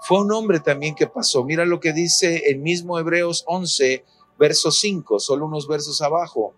[0.00, 1.44] fue un hombre también que pasó.
[1.44, 4.06] Mira lo que dice el mismo Hebreos 11,
[4.38, 6.54] verso 5, solo unos versos abajo.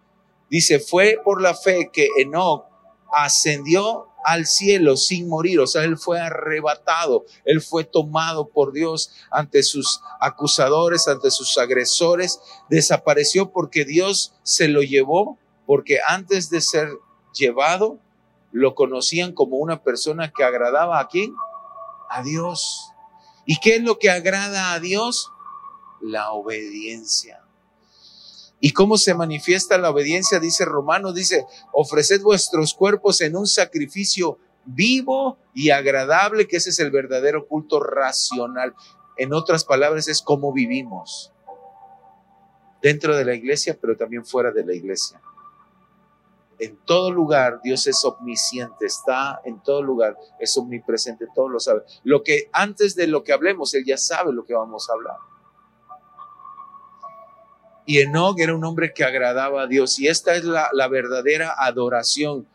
[0.49, 2.65] Dice, fue por la fe que Enoch
[3.13, 9.11] ascendió al cielo sin morir, o sea, él fue arrebatado, él fue tomado por Dios
[9.31, 16.61] ante sus acusadores, ante sus agresores, desapareció porque Dios se lo llevó, porque antes de
[16.61, 16.91] ser
[17.33, 17.99] llevado,
[18.53, 21.35] lo conocían como una persona que agradaba a quién?
[22.11, 22.93] A Dios.
[23.47, 25.31] ¿Y qué es lo que agrada a Dios?
[26.01, 27.48] La obediencia.
[28.61, 30.41] ¿Y cómo se manifiesta la obediencia?
[30.41, 36.81] Dice Romano, dice, ofreced vuestros cuerpos en un sacrificio vivo y agradable, que ese es
[36.81, 38.75] el verdadero culto racional.
[39.17, 41.33] En otras palabras, es cómo vivimos
[42.83, 45.21] dentro de la iglesia, pero también fuera de la iglesia.
[46.59, 51.83] En todo lugar Dios es omnisciente, está en todo lugar, es omnipresente, todo lo sabe.
[52.03, 55.17] Lo que antes de lo que hablemos, Él ya sabe lo que vamos a hablar.
[57.89, 59.99] Y Enoch era un hombre que agradaba a Dios.
[59.99, 62.47] Y esta es la, la verdadera adoración.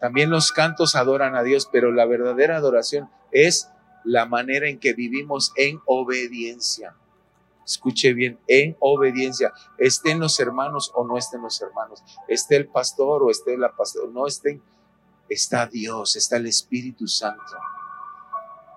[0.00, 3.68] También los cantos adoran a Dios, pero la verdadera adoración es
[4.04, 6.96] la manera en que vivimos en obediencia.
[7.62, 9.52] Escuche bien, en obediencia.
[9.76, 12.02] Estén los hermanos o no estén los hermanos.
[12.28, 14.10] Esté el pastor o esté la pastora.
[14.10, 14.62] No estén.
[15.28, 17.42] Está Dios, está el Espíritu Santo.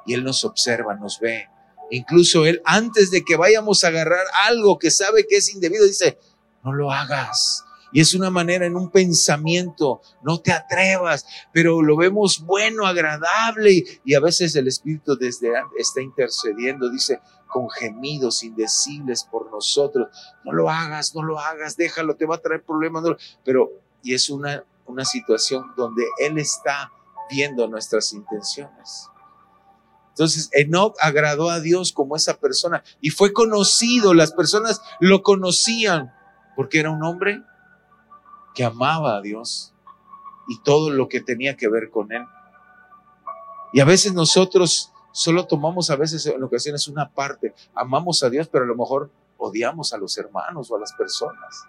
[0.06, 1.48] Y Él nos observa, nos ve,
[1.92, 6.18] Incluso Él, antes de que vayamos a agarrar algo que sabe que es indebido, dice,
[6.64, 7.64] no lo hagas.
[7.92, 13.84] Y es una manera en un pensamiento, no te atrevas, pero lo vemos bueno, agradable
[14.04, 20.10] y, a veces el Espíritu desde está intercediendo, dice, con gemidos indecibles por nosotros,
[20.44, 23.06] no lo hagas, no lo hagas, déjalo, te va a traer problemas,
[23.46, 23.72] pero
[24.04, 26.92] y es una, una situación donde Él está
[27.30, 29.10] viendo nuestras intenciones.
[30.16, 36.14] Entonces, Enoch agradó a Dios como esa persona y fue conocido, las personas lo conocían
[36.56, 37.44] porque era un hombre
[38.54, 39.74] que amaba a Dios
[40.48, 42.26] y todo lo que tenía que ver con él.
[43.74, 48.48] Y a veces nosotros solo tomamos a veces en ocasiones una parte, amamos a Dios,
[48.48, 51.66] pero a lo mejor odiamos a los hermanos o a las personas.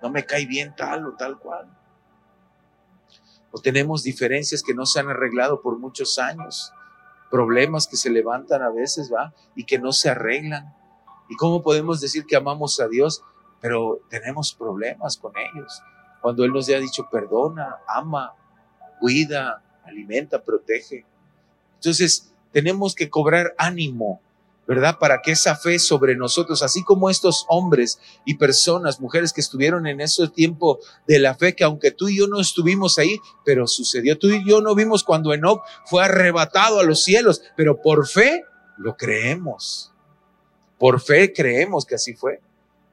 [0.00, 1.79] No me cae bien tal o tal cual
[3.52, 6.72] o tenemos diferencias que no se han arreglado por muchos años,
[7.30, 9.32] problemas que se levantan a veces, ¿va?
[9.54, 10.74] Y que no se arreglan.
[11.28, 13.22] ¿Y cómo podemos decir que amamos a Dios,
[13.60, 15.82] pero tenemos problemas con ellos?
[16.20, 18.34] Cuando Él nos ha dicho, perdona, ama,
[18.98, 21.06] cuida, alimenta, protege.
[21.76, 24.20] Entonces, tenemos que cobrar ánimo
[24.70, 24.98] ¿verdad?
[25.00, 29.88] Para que esa fe sobre nosotros, así como estos hombres y personas, mujeres que estuvieron
[29.88, 30.78] en ese tiempo
[31.08, 34.48] de la fe, que aunque tú y yo no estuvimos ahí, pero sucedió, tú y
[34.48, 38.44] yo no vimos cuando Enoch fue arrebatado a los cielos, pero por fe
[38.78, 39.90] lo creemos.
[40.78, 42.40] Por fe creemos que así fue.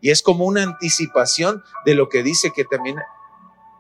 [0.01, 2.97] Y es como una anticipación de lo que dice que también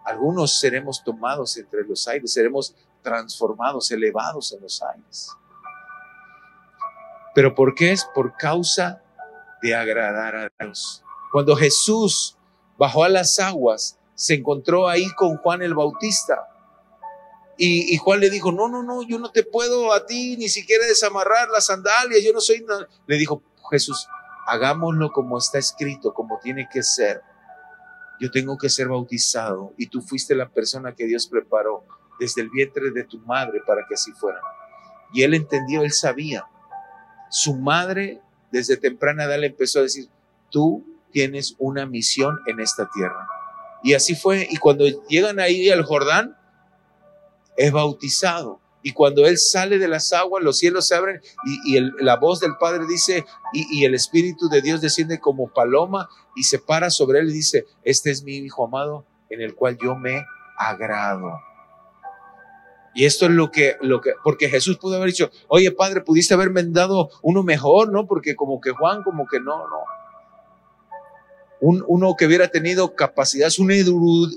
[0.05, 5.31] algunos seremos tomados entre los aires, seremos transformados, elevados en los aires.
[7.37, 8.03] ¿Pero por qué es?
[8.15, 9.03] Por causa
[9.61, 11.03] de agradar a Dios.
[11.31, 12.35] Cuando Jesús
[12.79, 16.47] bajó a las aguas, se encontró ahí con Juan el Bautista.
[17.55, 20.87] Y, Juan le dijo, no, no, no, yo no te puedo a ti ni siquiera
[20.87, 22.65] desamarrar las sandalias, yo no soy...
[23.05, 24.07] Le dijo Jesús,
[24.47, 27.21] hagámoslo como está escrito, como tiene que ser.
[28.19, 31.85] Yo tengo que ser bautizado y tú fuiste la persona que Dios preparó
[32.19, 34.41] desde el vientre de tu madre para que así fuera.
[35.13, 36.47] Y él entendió, él sabía
[37.29, 40.07] su madre desde temprana edad le empezó a decir,
[40.49, 43.27] tú tienes una misión en esta tierra.
[43.83, 44.47] Y así fue.
[44.49, 46.37] Y cuando llegan ahí al Jordán,
[47.55, 48.59] es bautizado.
[48.83, 51.21] Y cuando él sale de las aguas, los cielos se abren
[51.65, 56.07] y, la voz del Padre dice, y, y, el Espíritu de Dios desciende como paloma
[56.35, 59.77] y se para sobre él y dice, este es mi Hijo amado en el cual
[59.81, 60.25] yo me
[60.57, 61.39] agrado.
[62.97, 66.33] Y esto es lo que, lo que, porque Jesús pudo haber dicho, oye Padre, pudiste
[66.33, 68.07] haberme dado uno mejor, ¿no?
[68.07, 69.83] Porque como que Juan, como que no, no.
[71.61, 73.71] Un, uno que hubiera tenido capacidad, un,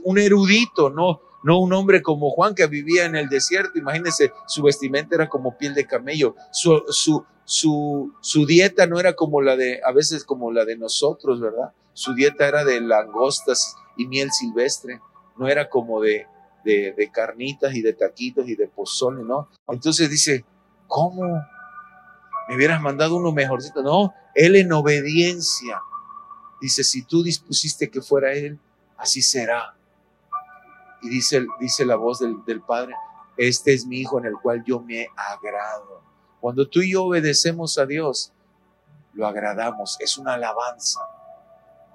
[0.05, 1.23] un erudito, ¿no?
[1.43, 3.79] No un hombre como Juan que vivía en el desierto.
[3.79, 6.35] Imagínense, su vestimenta era como piel de camello.
[6.53, 10.77] Su, su, su, su dieta no era como la de, a veces como la de
[10.77, 11.73] nosotros, ¿verdad?
[11.95, 15.01] Su dieta era de langostas y miel silvestre,
[15.39, 16.27] no era como de,
[16.65, 19.49] de, de carnitas y de taquitos y de pozole, ¿no?
[19.69, 20.45] Entonces dice,
[20.87, 21.23] ¿cómo?
[22.49, 23.83] Me hubieras mandado uno mejorcito.
[23.83, 25.81] No, él en obediencia.
[26.61, 28.59] Dice, si tú dispusiste que fuera él,
[28.97, 29.75] así será.
[31.03, 32.95] Y dice, dice la voz del, del Padre,
[33.37, 36.03] este es mi Hijo en el cual yo me agrado.
[36.41, 38.33] Cuando tú y yo obedecemos a Dios,
[39.15, 41.01] lo agradamos, es una alabanza.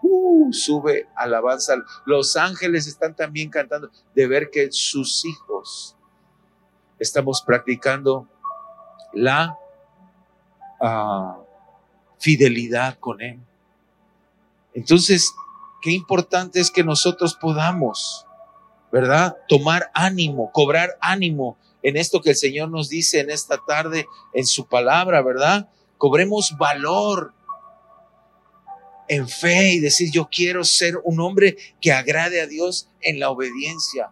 [0.08, 1.74] Uh, sube alabanza.
[2.06, 5.96] Los ángeles están también cantando de ver que sus hijos
[7.00, 8.28] estamos practicando
[9.14, 9.58] la
[10.80, 11.44] uh,
[12.20, 13.40] fidelidad con Él.
[14.76, 15.34] Entonces,
[15.82, 18.28] qué importante es que nosotros podamos,
[18.92, 19.36] ¿verdad?
[19.48, 24.46] Tomar ánimo, cobrar ánimo en esto que el Señor nos dice en esta tarde, en
[24.46, 25.68] su palabra, ¿verdad?
[25.98, 27.34] Cobremos valor
[29.08, 33.30] en fe y decir, yo quiero ser un hombre que agrade a Dios en la
[33.30, 34.10] obediencia.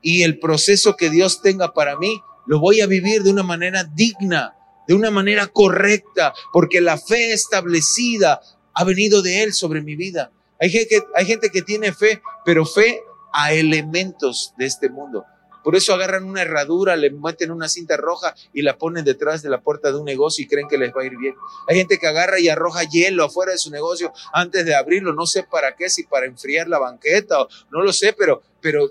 [0.00, 3.84] Y el proceso que Dios tenga para mí, lo voy a vivir de una manera
[3.84, 8.40] digna, de una manera correcta, porque la fe establecida
[8.74, 10.32] ha venido de Él sobre mi vida.
[10.60, 13.00] Hay gente, hay gente que tiene fe, pero fe
[13.32, 15.24] a elementos de este mundo.
[15.62, 19.50] Por eso agarran una herradura, le meten una cinta roja y la ponen detrás de
[19.50, 21.34] la puerta de un negocio y creen que les va a ir bien.
[21.68, 25.26] Hay gente que agarra y arroja hielo afuera de su negocio antes de abrirlo, no
[25.26, 28.90] sé para qué, si para enfriar la banqueta o no lo sé, pero, pero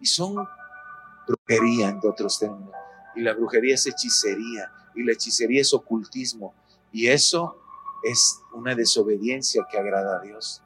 [0.00, 0.46] y son
[1.26, 2.72] brujería en otros términos.
[3.14, 6.54] Y la brujería es hechicería y la hechicería es ocultismo
[6.92, 7.58] y eso
[8.02, 10.62] es una desobediencia que agrada a Dios.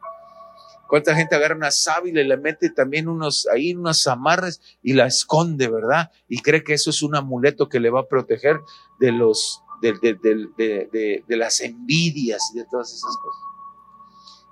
[0.91, 5.07] ¿Cuánta gente agarra una sábila y le mete también unos ahí unas amarres y la
[5.07, 6.11] esconde, verdad?
[6.27, 8.61] Y cree que eso es un amuleto que le va a proteger
[8.99, 13.43] de los de, de, de las envidias y de todas esas cosas.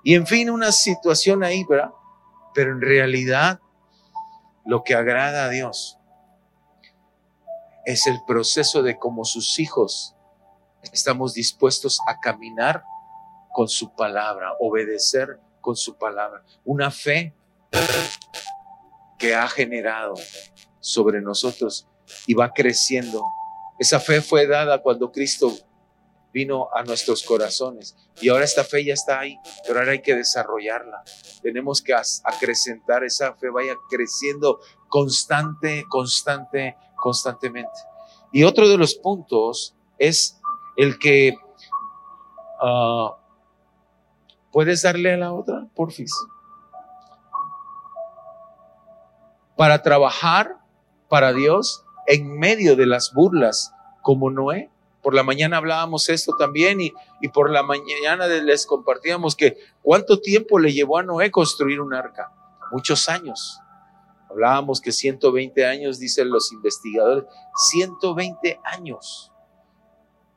[0.01, 1.91] Y en fin, una situación ahí, ¿verdad?
[2.53, 3.59] Pero en realidad
[4.65, 5.97] lo que agrada a Dios
[7.85, 10.15] es el proceso de cómo sus hijos
[10.93, 12.81] estamos dispuestos a caminar
[13.51, 16.43] con su palabra, obedecer con su palabra.
[16.65, 17.33] Una fe
[19.17, 20.15] que ha generado
[20.79, 21.87] sobre nosotros
[22.25, 23.23] y va creciendo.
[23.77, 25.53] Esa fe fue dada cuando Cristo
[26.33, 30.15] vino a nuestros corazones y ahora esta fe ya está ahí, pero ahora hay que
[30.15, 31.03] desarrollarla.
[31.41, 37.79] Tenemos que acrecentar esa fe, vaya creciendo constante, constante, constantemente.
[38.31, 40.39] Y otro de los puntos es
[40.77, 41.35] el que
[42.61, 43.18] uh,
[44.51, 46.13] ¿Puedes darle a la otra, porfis?
[49.55, 50.57] Para trabajar
[51.07, 54.71] para Dios en medio de las burlas, como Noé.
[55.03, 60.19] Por la mañana hablábamos esto también y, y por la mañana les compartíamos que cuánto
[60.19, 62.31] tiempo le llevó a Noé construir un arca.
[62.71, 63.59] Muchos años.
[64.29, 67.25] Hablábamos que 120 años, dicen los investigadores.
[67.55, 69.31] 120 años.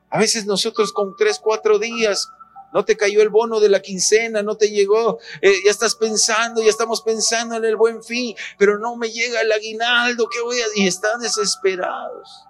[0.09, 2.29] A veces nosotros con tres, cuatro días
[2.73, 6.61] no te cayó el bono de la quincena, no te llegó, eh, ya estás pensando,
[6.61, 10.59] ya estamos pensando en el buen fin, pero no me llega el aguinaldo, ¿qué voy
[10.59, 10.65] a?
[10.75, 12.45] Y están desesperados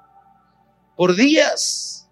[0.95, 2.07] por días.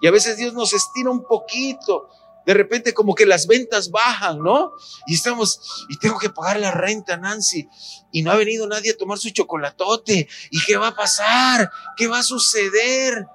[0.00, 2.08] Y a veces Dios nos estira un poquito.
[2.44, 4.72] De repente como que las ventas bajan, ¿no?
[5.06, 7.68] Y estamos, y tengo que pagar la renta, Nancy.
[8.10, 10.28] Y no ha venido nadie a tomar su chocolatote.
[10.50, 11.70] ¿Y qué va a pasar?
[11.96, 13.28] ¿Qué va a suceder?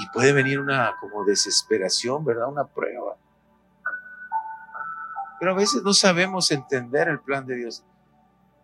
[0.00, 2.48] Y puede venir una como desesperación, ¿verdad?
[2.48, 3.16] Una prueba.
[5.38, 7.84] Pero a veces no sabemos entender el plan de Dios.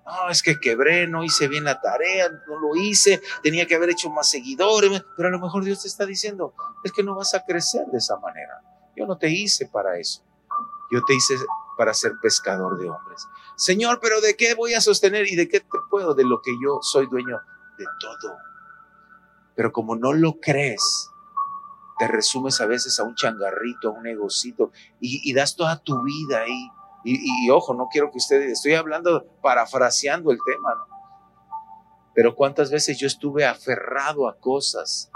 [0.07, 3.91] No, es que quebré, no hice bien la tarea, no lo hice, tenía que haber
[3.91, 7.35] hecho más seguidores, pero a lo mejor Dios te está diciendo, es que no vas
[7.35, 8.63] a crecer de esa manera.
[8.95, 10.23] Yo no te hice para eso.
[10.93, 11.35] Yo te hice
[11.77, 13.27] para ser pescador de hombres.
[13.57, 16.15] Señor, pero ¿de qué voy a sostener y de qué te puedo?
[16.15, 17.41] De lo que yo soy dueño
[17.77, 18.37] de todo.
[19.57, 21.11] Pero como no lo crees,
[21.99, 26.41] te resumes a veces a un changarrito, a un negocito y, das toda tu vida
[26.43, 26.71] ahí.
[27.05, 30.97] Y, ojo, no quiero que ustedes, estoy hablando, parafraseando el tema, ¿no?
[32.15, 35.11] Pero cuántas veces yo estuve aferrado a cosas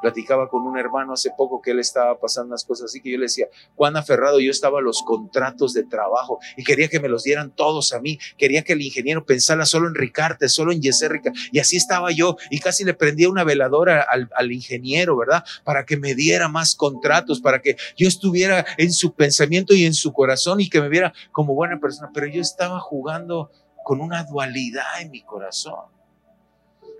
[0.00, 3.18] Platicaba con un hermano hace poco que él estaba pasando unas cosas así que yo
[3.18, 7.08] le decía, cuán aferrado yo estaba a los contratos de trabajo y quería que me
[7.08, 8.18] los dieran todos a mí.
[8.36, 11.32] Quería que el ingeniero pensara solo en Ricarte, solo en Yeserrica.
[11.52, 15.44] Y así estaba yo y casi le prendía una veladora al, al ingeniero, ¿verdad?
[15.64, 19.94] Para que me diera más contratos, para que yo estuviera en su pensamiento y en
[19.94, 22.10] su corazón y que me viera como buena persona.
[22.12, 23.50] Pero yo estaba jugando
[23.86, 25.84] con una dualidad en mi corazón.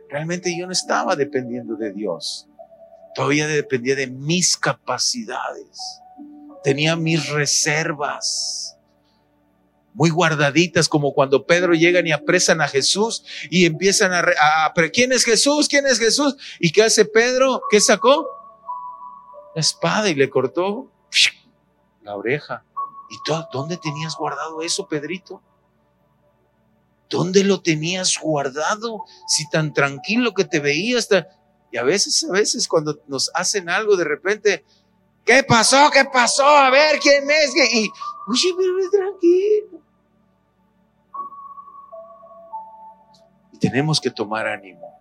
[0.09, 2.49] realmente yo no estaba dependiendo de Dios.
[3.17, 6.03] Todavía dependía de mis capacidades.
[6.63, 8.77] Tenía mis reservas
[9.95, 15.13] muy guardaditas, como cuando Pedro llegan y apresan a Jesús y empiezan a, a, ¿quién
[15.13, 15.69] es Jesús?
[15.69, 16.37] ¿Quién es Jesús?
[16.61, 17.63] ¿Y qué hace Pedro?
[17.71, 18.29] ¿Qué sacó?
[19.55, 20.91] La espada y le cortó
[22.03, 22.65] la oreja.
[23.09, 23.17] ¿Y
[23.51, 25.41] dónde tenías guardado eso, Pedrito?
[27.09, 29.05] ¿Dónde lo tenías guardado?
[29.27, 31.09] Si tan tranquilo que te veías.
[31.77, 34.65] Y a veces, a veces cuando nos hacen algo de repente,
[35.27, 35.91] ¿qué pasó?
[35.93, 36.49] ¿Qué pasó?
[36.49, 37.55] A ver, ¿quién es?
[37.55, 37.91] Y,
[38.27, 39.83] oye, pero tranquilo.
[43.53, 44.99] Y tenemos que tomar ánimo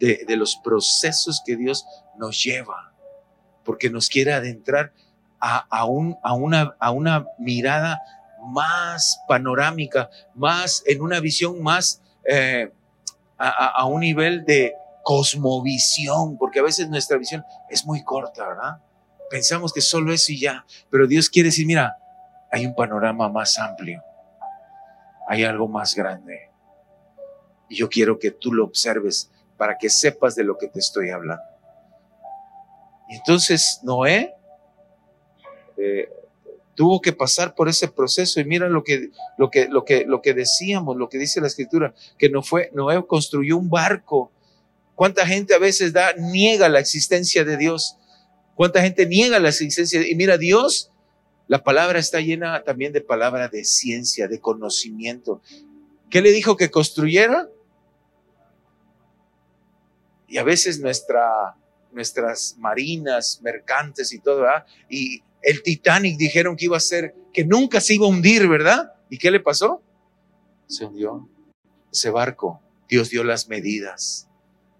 [0.00, 1.84] de, de los procesos que Dios
[2.16, 2.94] nos lleva,
[3.62, 4.94] porque nos quiere adentrar
[5.38, 8.00] a, a, un, a, una, a una mirada
[8.42, 12.72] más panorámica, más en una visión más eh,
[13.36, 14.72] a, a, un nivel de
[15.06, 18.78] cosmovisión, porque a veces nuestra visión es muy corta, ¿verdad?
[19.30, 21.96] Pensamos que solo eso y ya, pero Dios quiere decir, mira,
[22.50, 24.02] hay un panorama más amplio,
[25.28, 26.50] hay algo más grande.
[27.68, 31.10] Y yo quiero que tú lo observes para que sepas de lo que te estoy
[31.10, 31.44] hablando.
[33.08, 34.34] Y entonces Noé
[35.76, 36.10] eh,
[36.74, 40.20] tuvo que pasar por ese proceso y mira lo que, lo que, lo que, lo
[40.20, 44.32] que decíamos, lo que dice la escritura, que no fue, Noé construyó un barco.
[44.96, 47.96] ¿Cuánta gente a veces da, niega la existencia de Dios?
[48.54, 50.08] ¿Cuánta gente niega la existencia?
[50.08, 50.90] Y mira, Dios,
[51.48, 55.42] la palabra está llena también de palabra de ciencia, de conocimiento.
[56.08, 57.48] ¿Qué le dijo que construyera?
[60.28, 61.56] Y a veces nuestra,
[61.92, 64.64] nuestras marinas, mercantes y todo, ¿verdad?
[64.88, 68.94] Y el Titanic dijeron que iba a ser, que nunca se iba a hundir, ¿verdad?
[69.10, 69.82] ¿Y qué le pasó?
[70.66, 71.28] Se hundió.
[71.92, 74.25] Ese barco, Dios dio las medidas.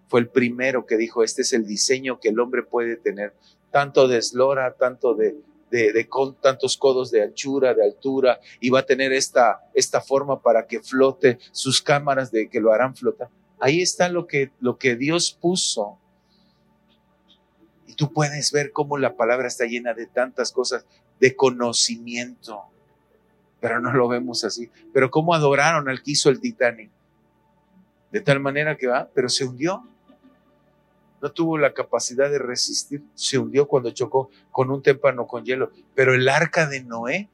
[0.09, 3.35] Fue el primero que dijo, este es el diseño que el hombre puede tener,
[3.71, 5.37] tanto de eslora, tanto de,
[5.71, 10.01] de, de con tantos codos de anchura, de altura, y va a tener esta, esta
[10.01, 13.29] forma para que flote, sus cámaras de que lo harán flotar.
[13.59, 15.99] Ahí está lo que, lo que Dios puso
[17.87, 20.85] y tú puedes ver cómo la palabra está llena de tantas cosas,
[21.21, 22.65] de conocimiento.
[23.61, 24.71] Pero no lo vemos así.
[24.93, 26.91] Pero cómo adoraron al que hizo el Titanic.
[28.11, 29.89] De tal manera que va, pero se hundió.
[31.27, 33.03] No tuvo la capacidad de resistir.
[33.17, 35.73] Se hundió cuando chocó con un témpano con hielo.
[35.93, 37.29] Pero el arca de Noé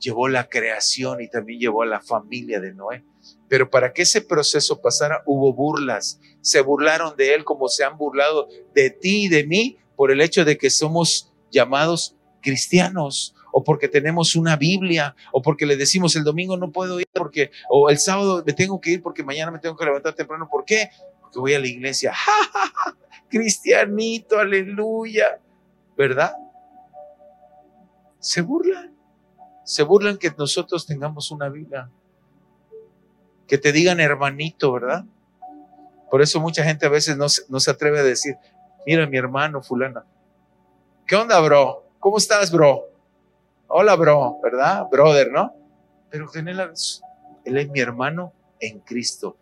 [0.00, 3.04] llevó la creación y también llevó a la familia de Noé.
[3.48, 6.20] Pero para que ese proceso pasara hubo burlas.
[6.40, 10.22] Se burlaron de él como se han burlado de ti y de mí por el
[10.22, 16.16] hecho de que somos llamados cristianos o porque tenemos una Biblia o porque le decimos
[16.16, 19.52] el domingo no puedo ir porque o el sábado me tengo que ir porque mañana
[19.52, 20.48] me tengo que levantar temprano.
[20.50, 20.88] ¿Por qué?
[21.32, 22.12] Porque voy a la iglesia.
[22.14, 22.94] ¡Ja,
[23.30, 25.40] Cristianito, aleluya.
[25.96, 26.34] ¿Verdad?
[28.18, 28.94] Se burlan.
[29.64, 31.90] Se burlan que nosotros tengamos una Biblia
[33.48, 35.04] que te digan hermanito, ¿verdad?
[36.10, 38.36] Por eso mucha gente a veces no, no se atreve a decir,
[38.84, 40.04] mira mi hermano fulano.
[41.06, 41.86] ¿Qué onda, bro?
[41.98, 42.88] ¿Cómo estás, bro?
[43.68, 44.86] Hola, bro, ¿verdad?
[44.90, 45.54] Brother, ¿no?
[46.10, 49.38] Pero él es mi hermano en Cristo.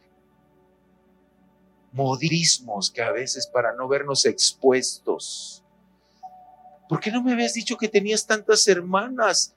[1.93, 5.64] Modismos que a veces para no vernos expuestos.
[6.88, 9.55] ¿Por qué no me habías dicho que tenías tantas hermanas?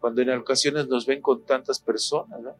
[0.00, 2.56] Cuando en ocasiones nos ven con tantas personas, ¿no?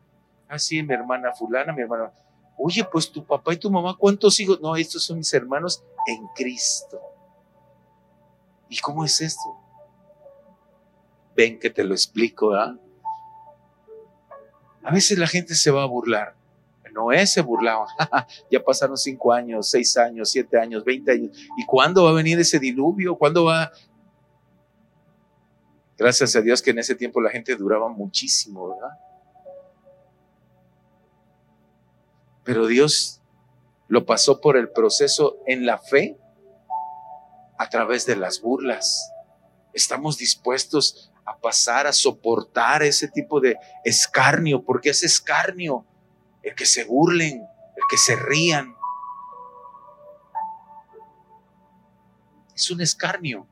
[0.49, 2.13] Ah, sí, mi hermana fulana, mi hermana.
[2.57, 4.61] Oye, pues tu papá y tu mamá, ¿cuántos hijos?
[4.61, 7.01] No, estos son mis hermanos en Cristo.
[8.69, 9.57] ¿Y cómo es esto?
[11.35, 12.77] Ven que te lo explico, ¿ah?
[14.85, 16.37] A veces la gente se va a burlar.
[16.93, 17.87] Noé se burlaba.
[18.51, 21.37] ya pasaron cinco años, seis años, siete años, veinte años.
[21.57, 23.17] ¿Y cuándo va a venir ese diluvio?
[23.17, 23.73] ¿Cuándo va?
[25.97, 28.99] Gracias a Dios que en ese tiempo la gente duraba muchísimo, ¿verdad?
[32.45, 33.21] Pero Dios
[33.89, 36.19] lo pasó por el proceso en la fe
[37.59, 39.13] a través de las burlas.
[39.73, 45.87] Estamos dispuestos a pasar a soportar ese tipo de escarnio, porque es escarnio
[46.43, 47.41] el que se burlen,
[47.77, 48.77] el que se rían.
[52.55, 53.47] Es un escarnio.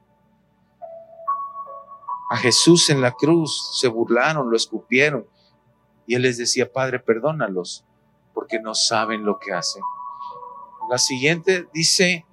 [2.31, 5.27] A Jesús en la cruz se burlaron, lo escupieron.
[6.07, 7.85] Y él les decía, Padre, perdónalos,
[8.35, 9.83] porque no saben lo que hacen.
[10.91, 12.27] La siguiente dice,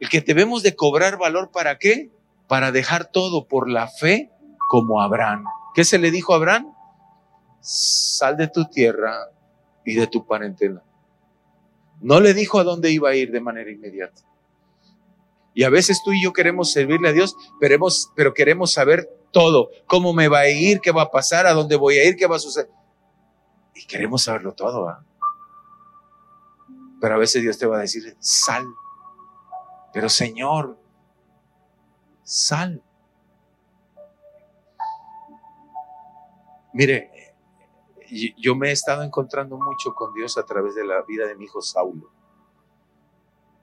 [0.00, 2.10] el que debemos de cobrar valor para qué?
[2.48, 4.30] Para dejar todo por la fe
[4.68, 5.44] como Abraham.
[5.74, 6.74] ¿Qué se le dijo a Abraham?
[7.60, 9.30] Sal de tu tierra
[9.86, 10.82] y de tu parentela
[12.02, 14.20] No le dijo a dónde iba a ir de manera inmediata.
[15.54, 17.78] Y a veces tú y yo queremos servirle a Dios, pero,
[18.14, 19.70] pero queremos saber todo.
[19.86, 20.80] ¿Cómo me va a ir?
[20.80, 21.46] ¿Qué va a pasar?
[21.46, 22.16] ¿A dónde voy a ir?
[22.16, 22.70] ¿Qué va a suceder?
[23.74, 24.98] Y queremos saberlo todo.
[27.00, 28.66] Pero a veces Dios te va a decir, sal.
[29.94, 30.78] Pero Señor,
[32.22, 32.82] sal.
[36.74, 37.10] Mire,
[38.36, 41.44] yo me he estado encontrando mucho con Dios a través de la vida de mi
[41.44, 42.10] hijo Saulo.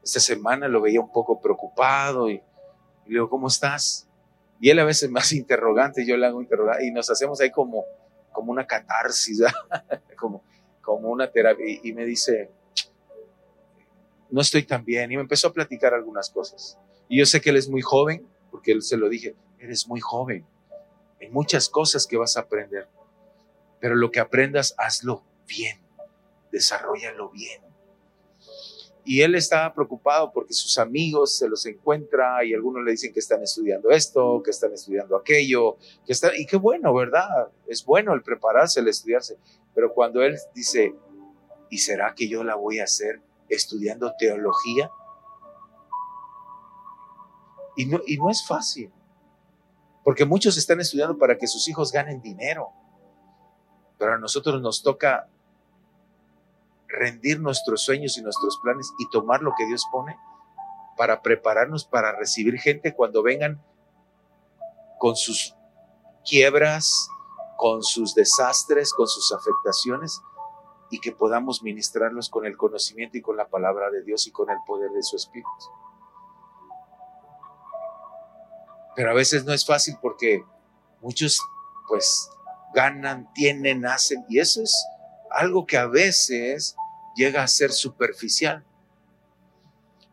[0.03, 2.43] Esta semana lo veía un poco preocupado y, le
[3.05, 4.09] digo, ¿cómo estás?
[4.59, 7.85] Y él a veces hace interrogante, yo le hago interrogante y nos hacemos ahí como,
[8.31, 9.41] como una catarsis,
[10.17, 10.43] como,
[10.81, 11.65] como una terapia.
[11.83, 12.51] Y, me dice,
[14.29, 15.11] no estoy tan bien.
[15.11, 16.77] Y me empezó a platicar algunas cosas.
[17.07, 19.99] Y yo sé que él es muy joven, porque él se lo dije, eres muy
[19.99, 20.45] joven.
[21.21, 22.89] Hay muchas cosas que vas a aprender.
[23.83, 25.77] Pero lo que aprendas, hazlo bien,
[26.53, 27.61] desarrollalo bien.
[29.03, 33.19] Y él estaba preocupado porque sus amigos se los encuentra y algunos le dicen que
[33.19, 35.75] están estudiando esto, que están estudiando aquello,
[36.05, 37.27] que está, y qué bueno, ¿verdad?
[37.67, 39.37] Es bueno el prepararse, el estudiarse.
[39.75, 40.95] Pero cuando él dice,
[41.69, 43.19] ¿y será que yo la voy a hacer
[43.49, 44.89] estudiando teología?
[47.75, 48.93] Y no, y no es fácil,
[50.05, 52.71] porque muchos están estudiando para que sus hijos ganen dinero,
[53.97, 55.27] pero a nosotros nos toca
[56.87, 60.17] rendir nuestros sueños y nuestros planes y tomar lo que Dios pone
[60.95, 63.63] para prepararnos para recibir gente cuando vengan
[64.99, 65.55] con sus
[66.23, 67.09] quiebras,
[67.57, 70.21] con sus desastres, con sus afectaciones
[70.89, 74.49] y que podamos ministrarlos con el conocimiento y con la palabra de Dios y con
[74.49, 75.49] el poder de su Espíritu.
[78.95, 80.45] Pero a veces no es fácil porque
[81.01, 81.41] muchos
[81.87, 82.29] pues
[82.73, 84.85] ganan, tienen, hacen y eso es
[85.31, 86.75] algo que a veces
[87.15, 88.63] llega a ser superficial.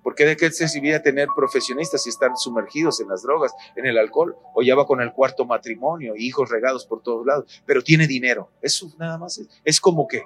[0.03, 4.35] Porque de qué serviría tener profesionistas si están sumergidos en las drogas, en el alcohol,
[4.55, 8.51] o ya va con el cuarto matrimonio, hijos regados por todos lados, pero tiene dinero.
[8.63, 10.23] Eso nada más es, es como que,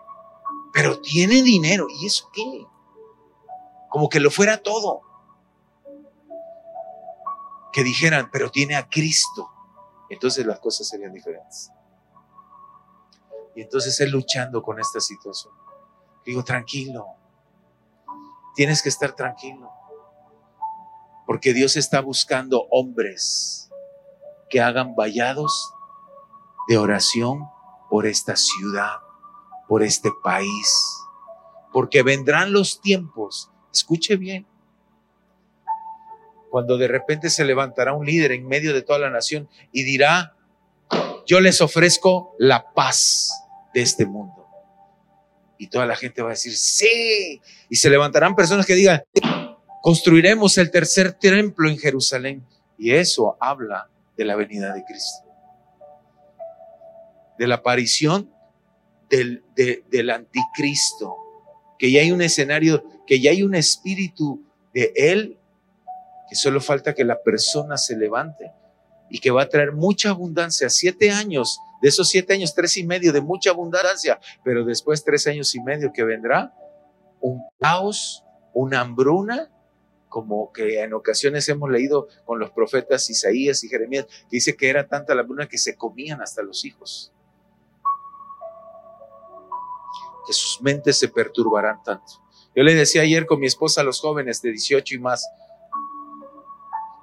[0.73, 2.67] pero tiene dinero, ¿y eso qué?
[3.89, 5.03] Como que lo fuera todo.
[7.73, 9.51] Que dijeran, pero tiene a Cristo.
[10.09, 11.73] Entonces las cosas serían diferentes.
[13.55, 15.53] Y entonces él luchando con esta situación.
[16.25, 17.07] Digo, tranquilo.
[18.55, 19.71] Tienes que estar tranquilo.
[21.27, 23.71] Porque Dios está buscando hombres
[24.51, 25.73] que hagan vallados
[26.69, 27.49] de oración
[27.91, 28.99] por esta ciudad,
[29.69, 30.99] por este país.
[31.73, 34.47] Porque vendrán los tiempos, escuche bien,
[36.51, 40.37] cuando de repente se levantará un líder en medio de toda la nación y dirá,
[41.27, 43.44] yo les ofrezco la paz
[43.75, 44.47] de este mundo.
[45.59, 47.41] Y toda la gente va a decir, sí.
[47.69, 49.03] Y se levantarán personas que digan,
[49.83, 52.47] construiremos el tercer templo en Jerusalén.
[52.79, 55.25] Y eso habla de la venida de Cristo.
[57.39, 58.33] De la aparición
[59.11, 61.17] del, del anticristo.
[61.79, 65.39] Que ya hay un escenario, que ya hay un espíritu de Él,
[66.29, 68.53] que solo falta que la persona se levante
[69.15, 70.69] y que va a traer mucha abundancia.
[70.69, 75.29] Siete años de esos siete años, tres y medio de mucha abundancia, pero después tres
[75.29, 76.53] años y medio que vendrá
[77.21, 79.53] un caos, una hambruna,
[80.09, 84.69] como que en ocasiones hemos leído con los profetas Isaías y Jeremías, que dice que
[84.69, 87.13] era tanta la hambruna que se comían hasta los hijos.
[90.27, 92.15] Que sus mentes se perturbarán tanto.
[92.57, 95.25] Yo le decía ayer con mi esposa a los jóvenes de 18 y más,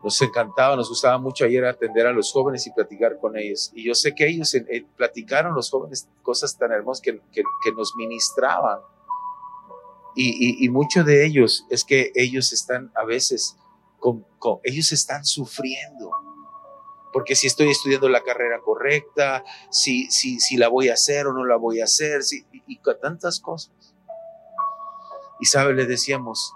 [0.04, 3.72] nos encantaba, nos gustaba mucho ayer atender a los jóvenes y platicar con ellos.
[3.74, 7.22] Y yo sé que ellos eh, platicaron los jóvenes cosas tan hermosas que,
[7.76, 8.80] nos ministraban.
[10.16, 13.58] Y, y, mucho de ellos es que ellos están a veces,
[14.00, 14.26] con,
[14.64, 16.12] ellos están sufriendo.
[17.14, 21.34] Porque si estoy estudiando la carrera correcta, si, si, si la voy a hacer o
[21.34, 23.96] no la voy a hacer, si, y, y tantas cosas.
[25.40, 26.54] Y sabe, le decíamos,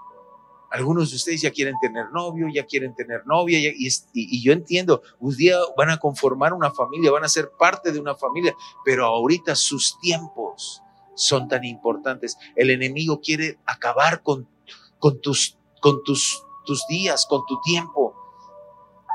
[0.76, 5.34] algunos de ustedes ya quieren tener novio, ya quieren tener novia, y, yo entiendo, un
[5.34, 8.54] día van a conformar una familia, van a ser parte de una familia,
[8.84, 10.82] pero ahorita sus tiempos
[11.14, 12.36] son tan importantes.
[12.54, 14.46] El enemigo quiere acabar con,
[15.22, 15.56] tus,
[16.04, 18.05] tus, tus días, con tu tiempo.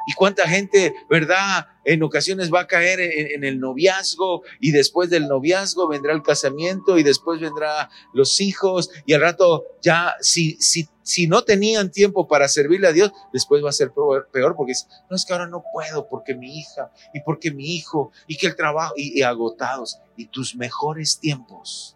[0.08, 5.28] ¿Y cuánta gente, verdad, en ocasiones va a caer en, el noviazgo y después del
[5.28, 10.88] noviazgo vendrá el casamiento y después vendrá los hijos y al rato ya, si, si,
[11.04, 14.74] si no tenían tiempo para servirle a Dios, después va a ser peor porque
[15.10, 18.48] no es que ahora no puedo porque mi hija y porque mi hijo y que
[18.48, 21.96] el trabajo y agotados y tus mejores tiempos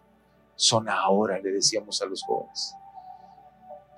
[0.56, 2.74] son ahora, le decíamos a los jóvenes.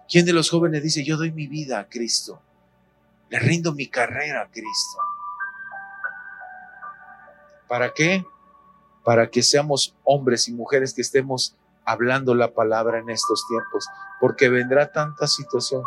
[0.08, 2.42] ¿Quién de los jóvenes dice, yo doy mi vida a Cristo?
[3.30, 4.98] Le rindo mi carrera a Cristo.
[7.68, 8.24] ¿Para qué?
[9.04, 13.86] Para que seamos hombres y mujeres que estemos hablando la palabra en estos tiempos,
[14.20, 15.82] porque vendrá tanta situación,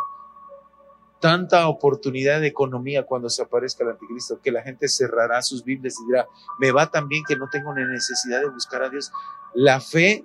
[1.20, 5.94] tanta oportunidad de economía cuando se aparezca el anticristo, que la gente cerrará sus Biblias
[6.00, 6.26] y dirá,
[6.58, 9.12] me va tan bien que no tengo necesidad de buscar a Dios.
[9.54, 10.24] La fe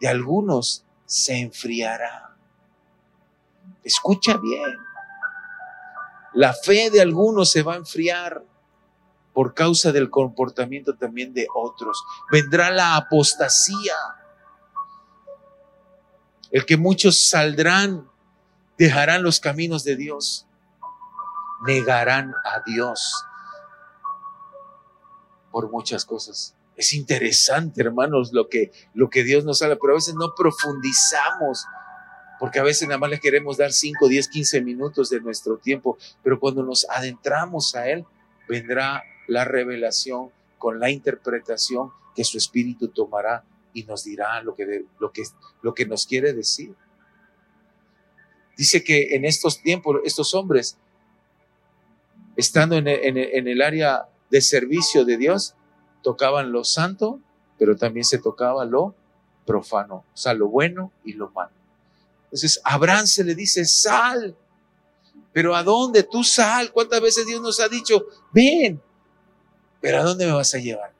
[0.00, 2.36] de algunos se enfriará.
[3.84, 4.76] Escucha bien.
[6.34, 8.42] La fe de algunos se va a enfriar
[9.32, 12.02] por causa del comportamiento también de otros.
[12.30, 13.94] Vendrá la apostasía.
[16.50, 18.08] El que muchos saldrán,
[18.76, 20.46] dejarán los caminos de Dios,
[21.66, 23.24] negarán a Dios
[25.50, 26.54] por muchas cosas.
[26.76, 31.66] Es interesante, hermanos, lo que, lo que Dios nos habla, pero a veces no profundizamos
[32.42, 35.96] porque a veces nada más le queremos dar 5, 10, 15 minutos de nuestro tiempo,
[36.24, 38.04] pero cuando nos adentramos a Él,
[38.48, 44.86] vendrá la revelación con la interpretación que su espíritu tomará y nos dirá lo que,
[44.98, 45.22] lo que,
[45.62, 46.74] lo que nos quiere decir.
[48.56, 50.78] Dice que en estos tiempos, estos hombres,
[52.34, 55.54] estando en el, en el área de servicio de Dios,
[56.02, 57.20] tocaban lo santo,
[57.56, 58.96] pero también se tocaba lo
[59.46, 61.61] profano, o sea, lo bueno y lo malo.
[62.32, 64.34] Entonces, Abraham se le dice, sal.
[65.34, 66.02] Pero ¿a dónde?
[66.02, 66.72] Tú sal.
[66.72, 68.80] ¿Cuántas veces Dios nos ha dicho, ven?
[69.82, 70.94] Pero ¿a dónde me vas a llevar?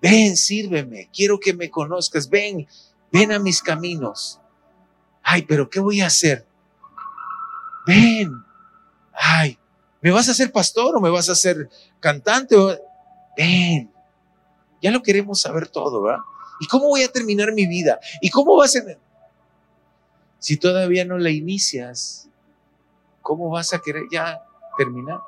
[0.00, 1.10] Ven, sírveme.
[1.12, 2.30] Quiero que me conozcas.
[2.30, 2.68] Ven,
[3.10, 4.38] ven a mis caminos.
[5.24, 6.46] Ay, pero ¿qué voy a hacer?
[7.84, 8.32] Ven.
[9.12, 9.58] Ay,
[10.00, 11.68] ¿me vas a hacer pastor o me vas a hacer
[11.98, 12.54] cantante?
[13.36, 13.90] Ven.
[14.80, 16.22] Ya lo queremos saber todo, ¿verdad?
[16.60, 17.98] ¿Y cómo voy a terminar mi vida?
[18.20, 18.68] ¿Y cómo va a?
[20.38, 22.28] Si todavía no la inicias,
[23.22, 24.40] ¿cómo vas a querer ya
[24.76, 25.20] terminar?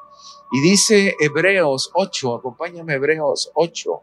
[0.53, 4.03] Y dice Hebreos 8, acompáñame Hebreos 8.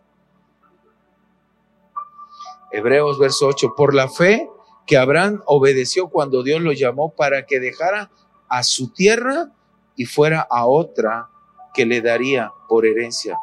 [2.72, 4.50] Hebreos verso 8, por la fe
[4.86, 8.10] que Abraham obedeció cuando Dios lo llamó para que dejara
[8.48, 9.52] a su tierra
[9.96, 11.30] y fuera a otra
[11.74, 13.38] que le daría por herencia.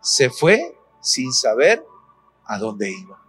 [0.00, 1.84] Se fue sin saber
[2.44, 3.19] a dónde iba.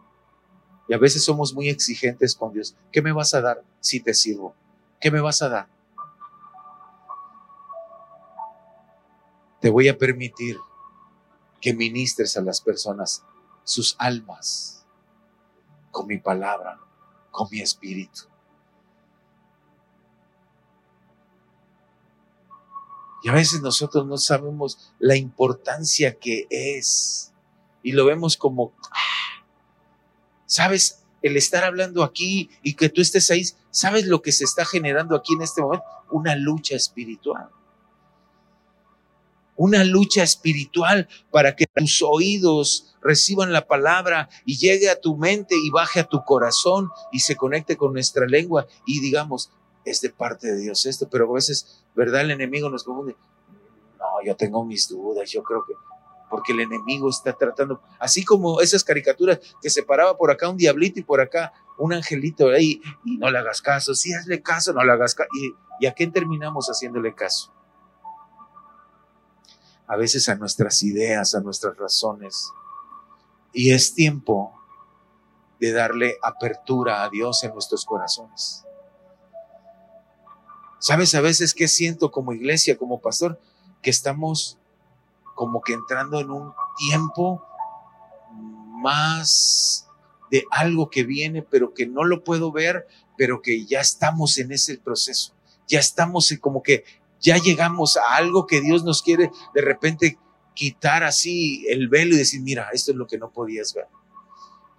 [0.92, 2.76] Y a veces somos muy exigentes con Dios.
[2.92, 4.54] ¿Qué me vas a dar si te sirvo?
[5.00, 5.70] ¿Qué me vas a dar?
[9.62, 10.60] Te voy a permitir
[11.62, 13.24] que ministres a las personas
[13.64, 14.86] sus almas
[15.92, 16.78] con mi palabra,
[17.32, 18.24] con mi espíritu.
[23.24, 27.32] Y a veces nosotros no sabemos la importancia que es
[27.82, 28.74] y lo vemos como,
[30.52, 31.06] ¿Sabes?
[31.22, 35.16] El estar hablando aquí y que tú estés ahí, ¿sabes lo que se está generando
[35.16, 35.86] aquí en este momento?
[36.10, 37.48] Una lucha espiritual.
[39.56, 45.56] Una lucha espiritual para que tus oídos reciban la palabra y llegue a tu mente
[45.56, 49.52] y baje a tu corazón y se conecte con nuestra lengua y digamos,
[49.86, 52.22] es de parte de Dios esto, pero a veces, ¿verdad?
[52.22, 53.16] El enemigo nos confunde.
[53.98, 55.76] No, yo tengo mis dudas, yo creo que
[56.32, 60.58] porque el enemigo está tratando, así como esas caricaturas que se paraba por acá un
[60.58, 64.84] diablito y por acá un angelito y no le hagas caso, sí, hazle caso, no
[64.84, 65.30] le hagas caso.
[65.34, 67.54] ¿Y, ¿Y a quién terminamos haciéndole caso?
[69.88, 72.50] A veces a nuestras ideas, a nuestras razones.
[73.52, 74.54] Y es tiempo
[75.60, 78.64] de darle apertura a Dios en nuestros corazones.
[80.80, 83.40] ¿Sabes a veces qué siento como iglesia, como pastor?
[83.82, 84.61] Que estamos
[85.42, 87.44] como que entrando en un tiempo
[88.80, 89.90] más
[90.30, 92.86] de algo que viene, pero que no lo puedo ver,
[93.18, 95.34] pero que ya estamos en ese proceso.
[95.68, 96.84] Ya estamos en como que
[97.20, 100.20] ya llegamos a algo que Dios nos quiere de repente
[100.54, 103.88] quitar así el velo y decir, mira, esto es lo que no podías ver.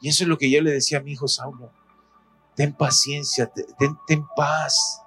[0.00, 1.72] Y eso es lo que yo le decía a mi hijo Saulo.
[2.54, 3.50] Ten paciencia,
[3.80, 5.01] ten, ten paz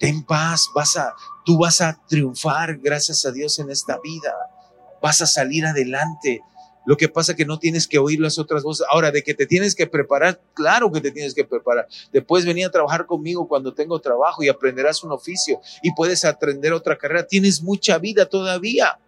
[0.00, 4.34] ten paz, vas a, tú vas a triunfar, gracias a Dios, en esta vida.
[5.02, 6.40] Vas a salir adelante.
[6.86, 8.86] Lo que pasa que no tienes que oír las otras voces.
[8.90, 11.86] Ahora, de que te tienes que preparar, claro que te tienes que preparar.
[12.12, 16.72] Después venir a trabajar conmigo cuando tengo trabajo y aprenderás un oficio y puedes aprender
[16.72, 17.26] otra carrera.
[17.26, 18.98] Tienes mucha vida todavía.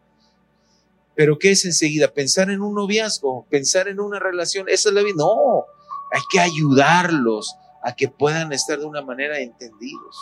[1.14, 2.12] Pero ¿qué es enseguida?
[2.12, 4.68] Pensar en un noviazgo, pensar en una relación.
[4.68, 5.14] Esa es la vida.
[5.16, 5.64] No,
[6.12, 10.16] hay que ayudarlos a que puedan estar de una manera entendidos.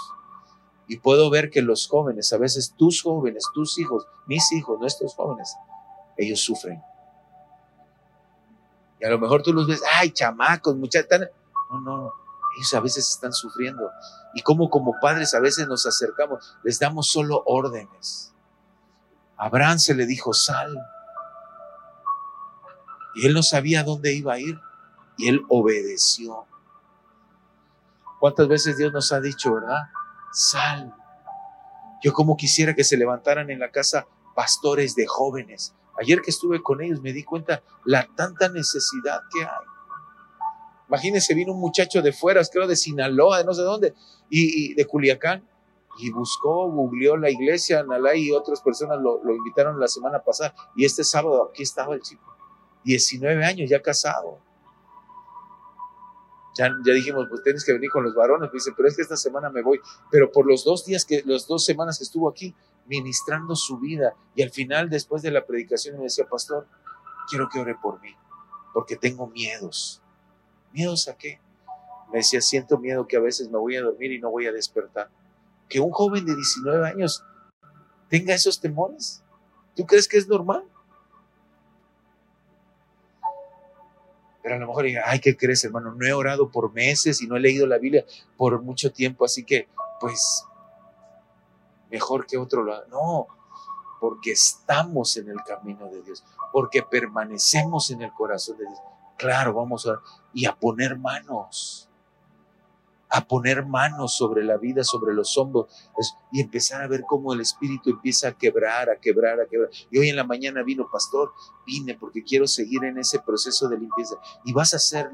[0.90, 5.14] Y puedo ver que los jóvenes, a veces tus jóvenes, tus hijos, mis hijos, nuestros
[5.14, 5.54] jóvenes,
[6.16, 6.82] ellos sufren.
[8.98, 11.20] Y a lo mejor tú los ves, ay, chamacos, muchachos.
[11.70, 12.12] No, no,
[12.56, 13.88] Ellos a veces están sufriendo.
[14.34, 18.34] Y como como padres a veces nos acercamos, les damos solo órdenes.
[19.36, 20.76] Abraham se le dijo, sal.
[23.14, 24.58] Y él no sabía dónde iba a ir.
[25.16, 26.46] Y él obedeció.
[28.18, 29.82] ¿Cuántas veces Dios nos ha dicho, verdad?
[30.32, 30.94] Sal.
[32.02, 35.74] Yo como quisiera que se levantaran en la casa pastores de jóvenes.
[35.98, 39.66] Ayer que estuve con ellos me di cuenta la tanta necesidad que hay.
[40.88, 43.94] Imagínense, vino un muchacho de fuera, creo de Sinaloa, de no sé dónde,
[44.28, 45.48] y, de Culiacán,
[45.98, 50.52] y buscó, googleó la iglesia, Nalá y otras personas lo, lo, invitaron la semana pasada,
[50.74, 52.34] y este sábado aquí estaba el chico,
[52.84, 54.40] 19 años, ya casado.
[56.60, 59.48] Ya, dijimos, pues tienes que venir con los varones, dice, pero es que esta semana
[59.48, 59.80] me voy,
[60.10, 62.54] pero por los dos días que, las dos semanas que estuvo aquí,
[62.86, 66.66] ministrando su vida, y al final, después de la predicación, me decía, pastor,
[67.28, 68.14] quiero que ore por mí,
[68.74, 70.02] porque tengo miedos
[70.72, 71.40] ¿Miedos a qué?
[72.12, 74.52] Me decía, siento miedo que a veces me voy a dormir y no voy a
[74.52, 75.10] despertar.
[75.68, 77.24] Que un joven de 19 años
[78.08, 79.22] tenga esos temores.
[79.74, 80.64] ¿Tú crees que es normal?
[84.42, 85.92] Pero a lo mejor diga, ay, ¿qué crees, hermano?
[85.94, 88.04] No he orado por meses y no he leído la Biblia
[88.36, 89.68] por mucho tiempo, así que,
[90.00, 90.44] pues,
[91.90, 93.26] mejor que otro lo No,
[94.00, 98.78] porque estamos en el camino de Dios, porque permanecemos en el corazón de Dios.
[99.18, 100.00] Claro, vamos a
[100.32, 101.89] y a poner manos,
[103.10, 105.66] a poner manos sobre la vida, sobre los hombros
[106.32, 109.70] y empezar a ver cómo el Espíritu empieza a quebrar, a quebrar, a quebrar.
[109.90, 111.32] Y hoy en la mañana vino, pastor,
[111.66, 115.10] vine porque quiero seguir en ese proceso de limpieza y vas a ser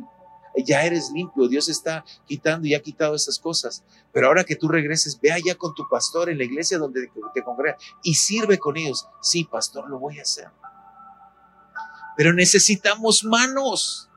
[0.64, 3.84] ya eres limpio, Dios está quitando y ha quitado esas cosas.
[4.12, 7.42] Pero ahora que tú regreses, ve allá con tu pastor en la iglesia donde te
[7.42, 9.06] congregas y sirve con ellos.
[9.20, 10.48] Sí, pastor, lo voy a hacer.
[12.16, 14.08] Pero necesitamos manos.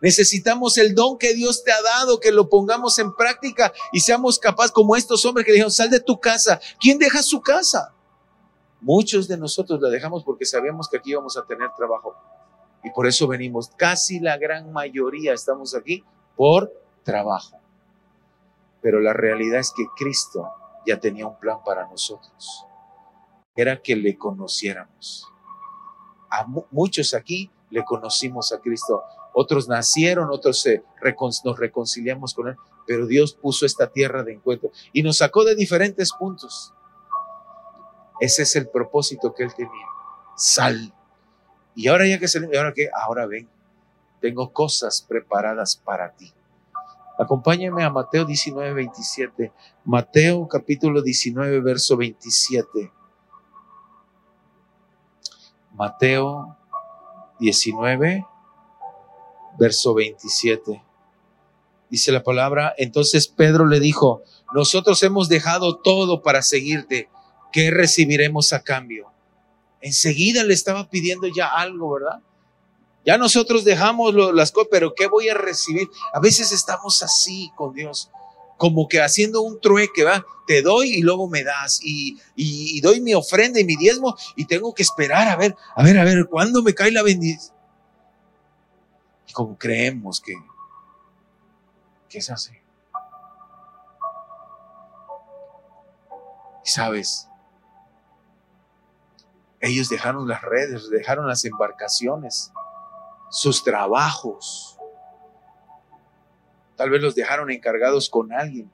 [0.00, 4.38] Necesitamos el don que Dios te ha dado, que lo pongamos en práctica y seamos
[4.38, 6.60] capaces, como estos hombres que dijeron, sal de tu casa.
[6.78, 7.94] ¿Quién deja su casa?
[8.80, 12.14] Muchos de nosotros la dejamos porque sabíamos que aquí íbamos a tener trabajo.
[12.82, 13.70] Y por eso venimos.
[13.76, 16.04] Casi la gran mayoría estamos aquí
[16.36, 16.70] por
[17.02, 17.58] trabajo.
[18.82, 20.50] Pero la realidad es que Cristo
[20.86, 22.66] ya tenía un plan para nosotros.
[23.56, 25.30] Era que le conociéramos
[26.34, 29.02] a muchos aquí le conocimos a Cristo.
[29.36, 30.84] Otros nacieron, otros se
[31.44, 32.56] nos reconciliamos con Él,
[32.86, 36.72] pero Dios puso esta tierra de encuentro y nos sacó de diferentes puntos.
[38.20, 39.86] Ese es el propósito que Él tenía.
[40.36, 40.94] Sal.
[41.74, 43.48] Y ahora ya que se ahora que ahora ven,
[44.20, 46.32] tengo cosas preparadas para ti.
[47.18, 49.52] Acompáñame a Mateo 19, 27.
[49.84, 52.92] Mateo capítulo 19, verso 27.
[55.72, 56.56] Mateo
[57.40, 58.24] 19,
[59.58, 60.82] verso 27.
[61.90, 67.08] Dice la palabra, entonces Pedro le dijo, nosotros hemos dejado todo para seguirte,
[67.52, 69.12] ¿qué recibiremos a cambio?
[69.80, 72.20] Enseguida le estaba pidiendo ya algo, ¿verdad?
[73.04, 75.88] Ya nosotros dejamos las cosas, pero ¿qué voy a recibir?
[76.14, 78.10] A veces estamos así con Dios
[78.56, 80.24] como que haciendo un trueque, ¿va?
[80.46, 84.44] Te doy y luego me das y, y, doy mi ofrenda y mi diezmo y
[84.46, 87.53] tengo que esperar a ver, a ver, a ver, ¿cuándo me cae la bendición?
[89.34, 90.32] Como creemos que,
[92.08, 92.54] que es así.
[96.64, 97.28] Y sabes,
[99.60, 102.50] ellos dejaron las redes, dejaron las embarcaciones,
[103.28, 104.74] sus trabajos,
[106.76, 108.70] Tal vez los dejaron encargados con alguien.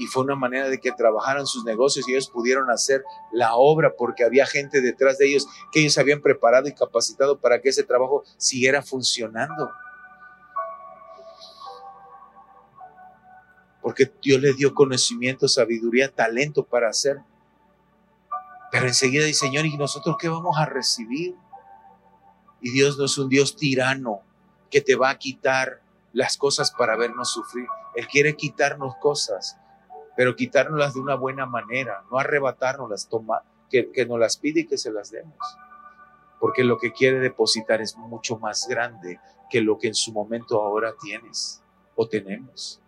[0.00, 3.92] Y fue una manera de que trabajaran sus negocios y ellos pudieron hacer la obra
[3.98, 7.84] porque había gente detrás de ellos que ellos habían preparado y capacitado para que ese
[7.84, 9.70] trabajo siguiera funcionando.
[13.82, 17.20] Porque Dios le dio conocimiento, sabiduría, talento para hacer.
[18.72, 21.34] Pero enseguida dice, Señor, ¿y nosotros qué vamos a recibir?
[22.62, 24.22] Y Dios no es un Dios tirano
[24.70, 25.82] que te va a quitar
[26.14, 27.66] las cosas para vernos sufrir.
[27.94, 29.58] Él quiere quitarnos cosas,
[30.20, 34.66] pero quitárnoslas de una buena manera, no arrebatárnoslas, toma, que, que nos las pide y
[34.66, 35.38] que se las demos.
[36.38, 39.18] Porque lo que quiere depositar es mucho más grande
[39.48, 41.62] que lo que en su momento ahora tienes
[41.96, 42.82] o tenemos.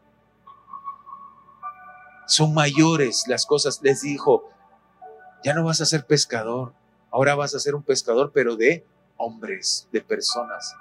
[2.27, 3.81] Son mayores las cosas.
[3.81, 4.51] Les dijo,
[5.43, 6.75] ya no vas a ser pescador,
[7.11, 8.85] ahora vas a ser un pescador, pero de
[9.17, 10.77] hombres, de personas.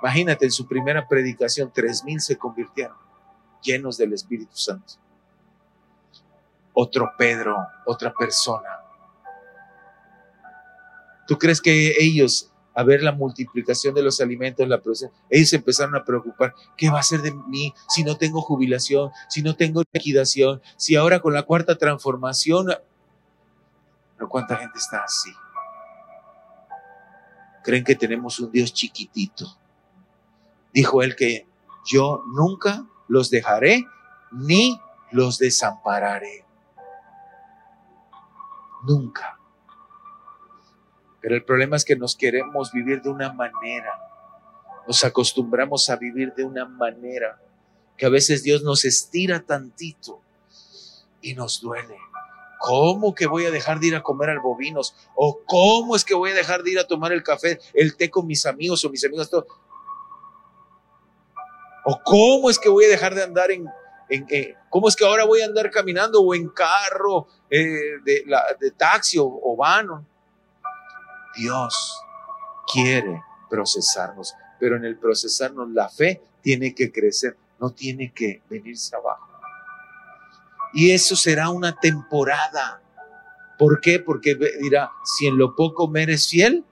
[0.00, 2.96] Imagínate, en su primera predicación, tres mil se convirtieron,
[3.60, 4.94] llenos del Espíritu Santo.
[6.80, 7.56] Otro Pedro,
[7.86, 8.68] otra persona.
[11.26, 15.96] ¿Tú crees que ellos a ver la multiplicación de los alimentos, la producción, ellos empezaron
[15.96, 19.82] a preocupar, ¿qué va a ser de mí si no tengo jubilación, si no tengo
[19.92, 22.68] liquidación, si ahora con la cuarta transformación...
[24.16, 25.32] Pero ¿cuánta gente está así?
[27.64, 29.58] Creen que tenemos un Dios chiquitito.
[30.72, 31.48] Dijo él que
[31.84, 33.84] yo nunca los dejaré
[34.30, 36.47] ni los desampararé.
[38.84, 39.38] Nunca.
[41.20, 43.98] Pero el problema es que nos queremos vivir de una manera.
[44.86, 47.40] Nos acostumbramos a vivir de una manera
[47.96, 50.22] que a veces Dios nos estira tantito
[51.20, 51.98] y nos duele.
[52.60, 54.94] ¿Cómo que voy a dejar de ir a comer al bovinos?
[55.14, 58.10] ¿O cómo es que voy a dejar de ir a tomar el café, el té
[58.10, 59.30] con mis amigos o mis amigos?
[59.30, 59.46] Todo?
[61.84, 63.66] ¿O cómo es que voy a dejar de andar en,
[64.70, 68.24] cómo es que ahora voy a andar caminando o en carro eh, de,
[68.60, 70.04] de, taxi o, o vano?
[71.36, 72.02] Dios
[72.72, 78.96] quiere procesarnos, pero en el procesarnos la fe tiene que crecer, no tiene que venirse
[78.96, 79.28] abajo.
[80.72, 82.82] Y eso será una temporada.
[83.58, 83.98] ¿Por qué?
[83.98, 86.64] Porque dirá, si en lo poco me eres fiel,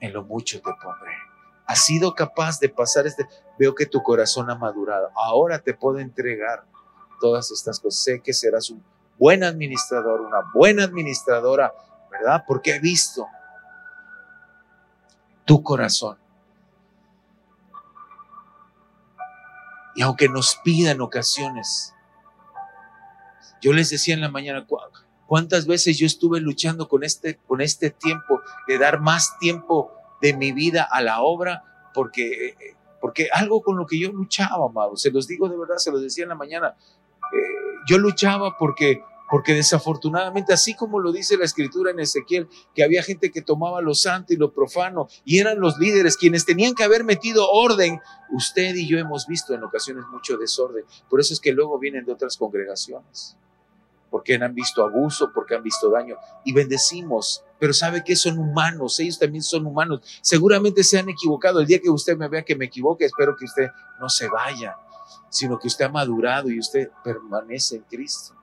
[0.00, 1.23] en lo mucho te pondré.
[1.66, 3.26] Has sido capaz de pasar este,
[3.58, 5.10] veo que tu corazón ha madurado.
[5.14, 6.64] Ahora te puedo entregar
[7.20, 8.02] todas estas cosas.
[8.02, 8.84] Sé que serás un
[9.18, 11.72] buen administrador, una buena administradora,
[12.10, 12.44] ¿verdad?
[12.46, 13.26] Porque he visto
[15.44, 16.18] tu corazón.
[19.94, 21.94] Y aunque nos pidan ocasiones,
[23.62, 24.66] yo les decía en la mañana,
[25.26, 30.34] ¿cuántas veces yo estuve luchando con este, con este tiempo, de dar más tiempo de
[30.34, 31.62] mi vida a la obra?
[31.94, 32.54] Porque,
[33.00, 36.02] porque algo con lo que yo luchaba, amado, se los digo de verdad, se los
[36.02, 36.76] decía en la mañana,
[37.32, 37.38] eh,
[37.88, 43.02] yo luchaba porque porque desafortunadamente, así como lo dice la escritura en Ezequiel, que había
[43.02, 46.84] gente que tomaba lo santo y lo profano y eran los líderes quienes tenían que
[46.84, 48.00] haber metido orden,
[48.30, 50.84] usted y yo hemos visto en ocasiones mucho desorden.
[51.08, 53.36] Por eso es que luego vienen de otras congregaciones,
[54.14, 57.42] porque han visto abuso, porque han visto daño y bendecimos.
[57.58, 60.02] Pero sabe que son humanos, ellos también son humanos.
[60.22, 61.58] Seguramente se han equivocado.
[61.58, 64.76] El día que usted me vea que me equivoque, espero que usted no se vaya,
[65.30, 68.36] sino que usted ha madurado y usted permanece en Cristo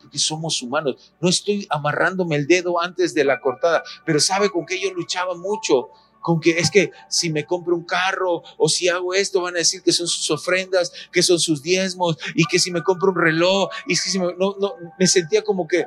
[0.00, 1.14] porque somos humanos.
[1.20, 5.36] No estoy amarrándome el dedo antes de la cortada, pero sabe con que yo luchaba
[5.36, 5.90] mucho.
[6.24, 9.58] Con que es que si me compro un carro o si hago esto, van a
[9.58, 13.18] decir que son sus ofrendas, que son sus diezmos y que si me compro un
[13.18, 15.84] reloj y si me, no, no, me sentía como que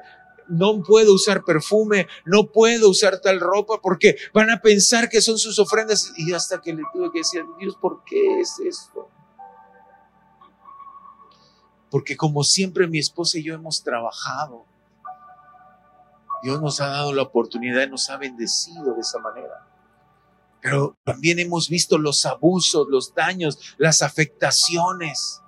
[0.48, 5.40] no puedo usar perfume, no puedo usar tal ropa porque van a pensar que son
[5.40, 6.14] sus ofrendas.
[6.18, 9.10] Y hasta que le tuve que decir, Dios, ¿por qué es esto?
[11.90, 14.66] porque como siempre mi esposa y yo hemos trabajado,
[16.44, 19.66] Dios nos ha dado la oportunidad y nos ha bendecido de esa manera.
[20.62, 25.42] Pero también hemos visto los abusos, los daños, las afectaciones.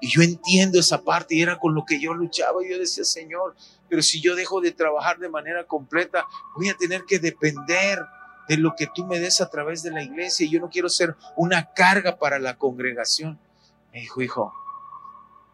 [0.00, 2.64] Y yo entiendo esa parte y era con lo que yo luchaba.
[2.64, 3.54] Y yo decía, Señor,
[3.88, 8.00] pero si yo dejo de trabajar de manera completa, voy a tener que depender
[8.48, 10.46] de lo que tú me des a través de la iglesia.
[10.46, 13.38] Y yo no quiero ser una carga para la congregación.
[13.92, 14.52] Me dijo, hijo,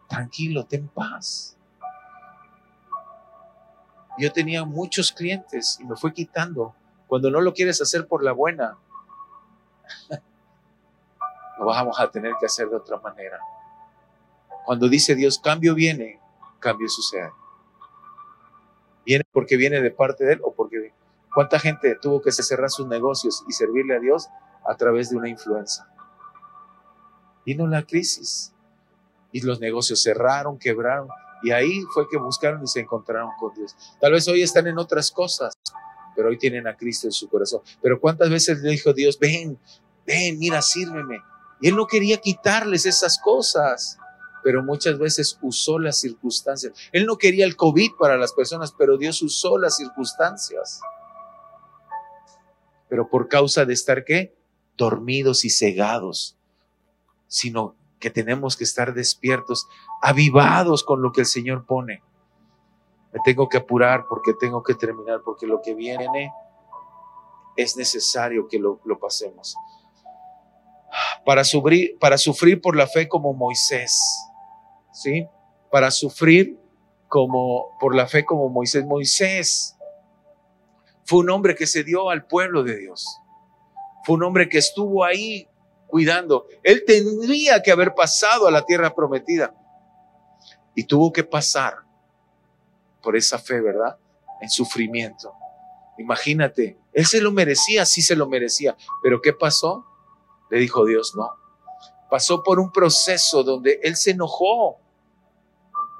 [0.07, 1.55] tranquilo, ten paz.
[4.17, 6.75] Yo tenía muchos clientes y me fue quitando.
[7.11, 8.77] Cuando no lo quieres hacer por la buena,
[11.59, 13.37] lo vamos a tener que hacer de otra manera.
[14.65, 16.21] Cuando dice Dios, cambio viene,
[16.59, 17.33] cambio sucede.
[19.05, 20.93] Viene porque viene de parte de Él o porque...
[21.35, 24.29] ¿Cuánta gente tuvo que cerrar sus negocios y servirle a Dios
[24.65, 25.85] a través de una influencia?
[27.45, 28.53] Vino la crisis
[29.33, 31.09] y los negocios cerraron, quebraron.
[31.43, 33.75] Y ahí fue que buscaron y se encontraron con Dios.
[33.99, 35.57] Tal vez hoy están en otras cosas,
[36.15, 37.61] pero hoy tienen a Cristo en su corazón.
[37.81, 39.57] Pero cuántas veces le dijo Dios, ven,
[40.05, 41.19] ven, mira, sírveme.
[41.61, 43.97] Y él no quería quitarles esas cosas,
[44.43, 46.73] pero muchas veces usó las circunstancias.
[46.91, 50.81] Él no quería el COVID para las personas, pero Dios usó las circunstancias.
[52.89, 54.35] Pero por causa de estar qué?
[54.75, 56.35] Dormidos y cegados,
[57.27, 59.67] sino que tenemos que estar despiertos,
[60.01, 62.01] avivados con lo que el Señor pone.
[63.13, 66.31] Me tengo que apurar porque tengo que terminar, porque lo que viene
[67.57, 69.55] es necesario que lo, pasemos.
[71.25, 73.99] Para sufrir, para sufrir por la fe como Moisés,
[74.93, 75.27] ¿sí?
[75.69, 76.57] Para sufrir
[77.07, 78.85] como por la fe como Moisés.
[78.85, 79.77] Moisés
[81.05, 83.19] fue un hombre que se dio al pueblo de Dios.
[84.05, 85.47] Fue un hombre que estuvo ahí
[85.87, 86.47] cuidando.
[86.63, 89.53] Él tendría que haber pasado a la tierra prometida
[90.73, 91.90] y tuvo que pasar
[93.01, 93.97] por esa fe, ¿verdad?
[94.41, 95.33] En sufrimiento.
[95.97, 99.85] Imagínate, él se lo merecía, sí se lo merecía, pero ¿qué pasó?
[100.49, 101.29] Le dijo Dios, no.
[102.09, 104.77] Pasó por un proceso donde él se enojó.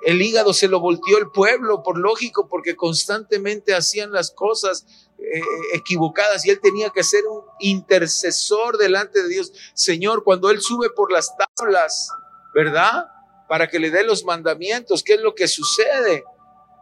[0.04, 4.86] El hígado se lo volteó el pueblo, por lógico, porque constantemente hacían las cosas
[5.20, 5.42] eh,
[5.74, 9.54] equivocadas y él tenía que ser un intercesor delante de Dios.
[9.74, 12.10] Señor, cuando él sube por las tablas,
[12.54, 13.06] ¿verdad?
[13.48, 16.26] Para que le dé los mandamientos, ¿qué es lo que sucede?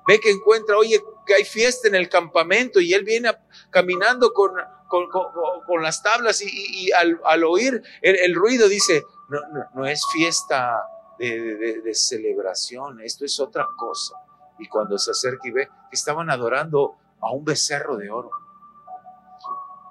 [0.09, 3.31] Ve que encuentra, oye, que hay fiesta en el campamento y él viene
[3.69, 4.53] caminando con,
[4.87, 9.39] con, las tablas y, al, oír el, ruido dice, no,
[9.75, 10.81] no, es fiesta
[11.19, 14.15] de, de, celebración, esto es otra cosa.
[14.57, 18.31] Y cuando se acerca y ve que estaban adorando a un becerro de oro.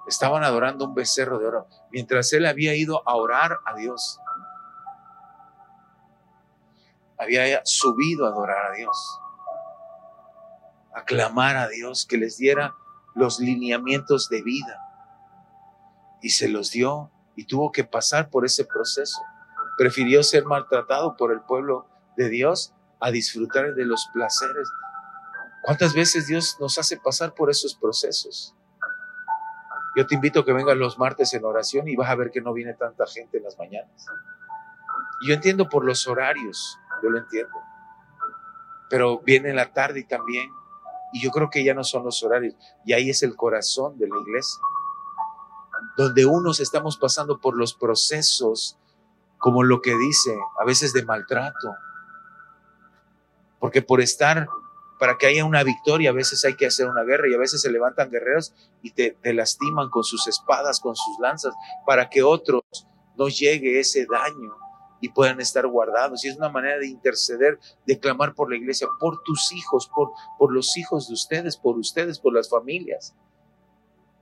[0.09, 4.19] Estaban adorando a un becerro de oro, mientras él había ido a orar a Dios.
[7.17, 9.21] Había subido a adorar a Dios
[11.05, 12.75] clamar a Dios que les diera
[13.15, 14.81] los lineamientos de vida.
[16.23, 19.21] Y se los dio y tuvo que pasar por ese proceso.
[19.77, 21.87] Prefirió ser maltratado por el pueblo
[22.17, 24.69] de Dios a disfrutar de los placeres.
[25.63, 28.55] ¿Cuántas veces Dios nos hace pasar por esos procesos?
[29.97, 32.41] Yo te invito a que vengas los martes en oración y vas a ver que
[32.41, 34.07] no viene tanta gente en las mañanas.
[35.27, 37.55] Yo entiendo por los horarios, yo lo entiendo.
[38.91, 40.51] Pero viene en la tarde y también
[41.13, 42.55] y yo creo que ya no son los horarios.
[42.85, 44.61] Y ahí es el corazón de la iglesia.
[45.97, 48.77] Donde unos estamos pasando por los procesos,
[49.39, 51.75] como lo que dice, a veces de maltrato.
[53.59, 54.49] Porque por estar,
[54.99, 57.63] para que haya una victoria, a veces hay que hacer una guerra y a veces
[57.63, 61.55] se levantan guerreros y te, te lastiman con sus espadas, con sus lanzas,
[61.87, 62.63] para que otros
[63.17, 64.68] no llegue ese daño
[65.01, 66.25] y puedan estar guardados.
[66.25, 69.91] Y es una manera de interceder, de clamar por la iglesia, por tus hijos,
[70.39, 73.15] por, los hijos de ustedes, por ustedes, por las familias.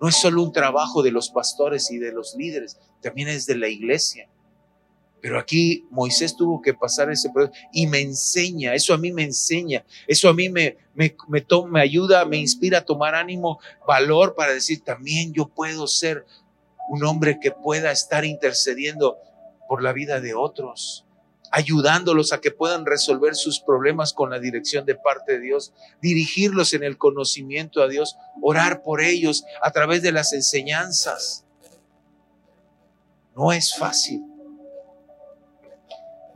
[0.00, 3.56] No es solo un trabajo de los pastores y de los líderes, también es de
[3.56, 4.28] la iglesia.
[5.22, 9.24] Pero aquí Moisés tuvo que pasar ese proceso y me enseña, eso a mí me
[9.24, 11.16] enseña, eso a mí me, me,
[11.70, 13.58] me ayuda, me inspira a tomar ánimo,
[13.88, 16.26] valor para decir, también yo puedo ser
[16.88, 19.16] un hombre que pueda estar intercediendo
[19.68, 21.06] por la vida de otros,
[21.50, 26.72] ayudándolos a que puedan resolver sus problemas con la dirección de parte de Dios, dirigirlos
[26.72, 31.44] en el conocimiento a Dios, orar por ellos a través de las enseñanzas.
[33.34, 34.24] No es fácil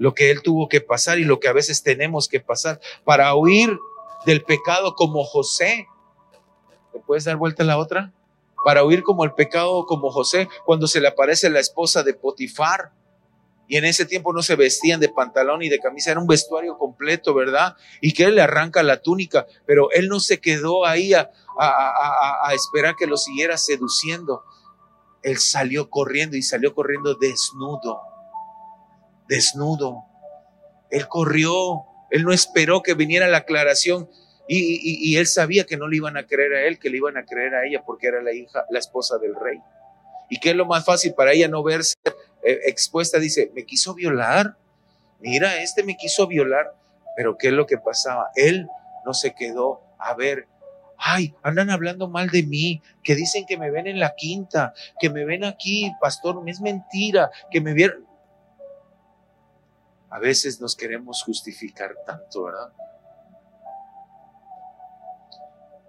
[0.01, 3.35] lo que él tuvo que pasar y lo que a veces tenemos que pasar para
[3.35, 3.79] huir
[4.25, 5.87] del pecado como José.
[6.91, 8.11] ¿Te puedes dar vuelta a la otra?
[8.65, 12.93] Para huir como el pecado como José cuando se le aparece la esposa de Potifar
[13.71, 16.77] y en ese tiempo no se vestían de pantalón y de camisa, era un vestuario
[16.77, 17.77] completo, ¿verdad?
[18.01, 22.53] Y que él le arranca la túnica, pero él no se quedó ahí a, a,
[22.53, 24.43] esperar que lo siguiera seduciendo.
[25.23, 28.01] Él salió corriendo y salió corriendo desnudo,
[29.29, 30.03] desnudo.
[30.91, 34.11] Él corrió, él no esperó que viniera la aclaración.
[34.49, 37.17] Y, y, él sabía que no le iban a creer a él, que le iban
[37.17, 39.61] a creer a ella porque era la hija, la esposa del rey.
[40.29, 41.95] Y que es lo más fácil para ella no verse
[42.43, 44.57] eh, expuesta, dice, me quiso violar.
[45.21, 46.75] Mira, este me quiso violar.
[47.17, 48.31] Pero ¿qué es lo que pasaba?
[48.35, 48.69] Él
[49.05, 50.47] no se quedó a ver.
[50.97, 55.09] Ay, andan hablando mal de mí, que dicen que me ven en la quinta, que
[55.09, 58.07] me ven aquí, pastor, es mentira, que me vieron.
[60.11, 62.73] A veces nos queremos justificar tanto, ¿verdad?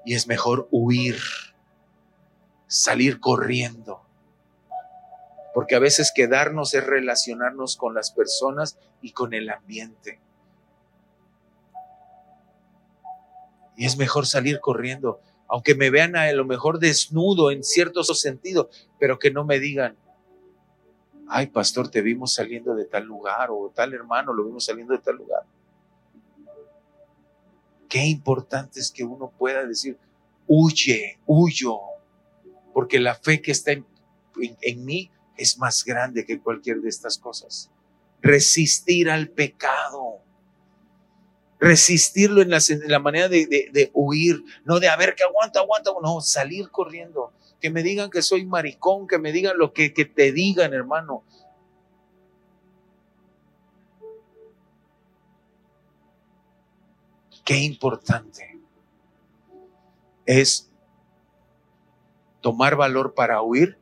[0.05, 1.17] Y es mejor huir,
[2.67, 4.00] salir corriendo
[5.53, 10.19] porque a veces quedarnos es relacionarnos con las personas y con el ambiente.
[13.75, 18.69] Y es mejor salir corriendo, aunque me vean a lo mejor desnudo en cierto sentido,
[18.99, 19.97] pero que no me digan,
[21.27, 24.99] ay pastor, te vimos saliendo de tal lugar o tal hermano, lo vimos saliendo de
[24.99, 25.43] tal lugar.
[27.89, 29.97] Qué importante es que uno pueda decir,
[30.47, 31.77] huye, huyo,
[32.73, 33.85] porque la fe que está en,
[34.61, 37.69] en mí es más grande que cualquier de estas cosas.
[38.21, 40.19] Resistir al pecado.
[41.59, 46.69] Resistirlo en la, manera de, huir, no de a ver que aguanta, aguanta, no, salir
[46.69, 47.33] corriendo.
[47.59, 51.23] Que me digan que soy maricón, que me digan lo que, que te digan, hermano.
[57.45, 58.59] Qué importante
[60.25, 60.71] es
[62.41, 63.80] tomar valor para huir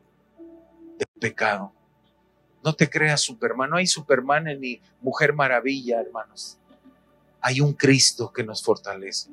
[1.19, 1.73] pecado.
[2.63, 6.57] No te creas Superman, no hay Superman ni Mujer Maravilla, hermanos.
[7.41, 9.29] Hay un Cristo que nos fortalece.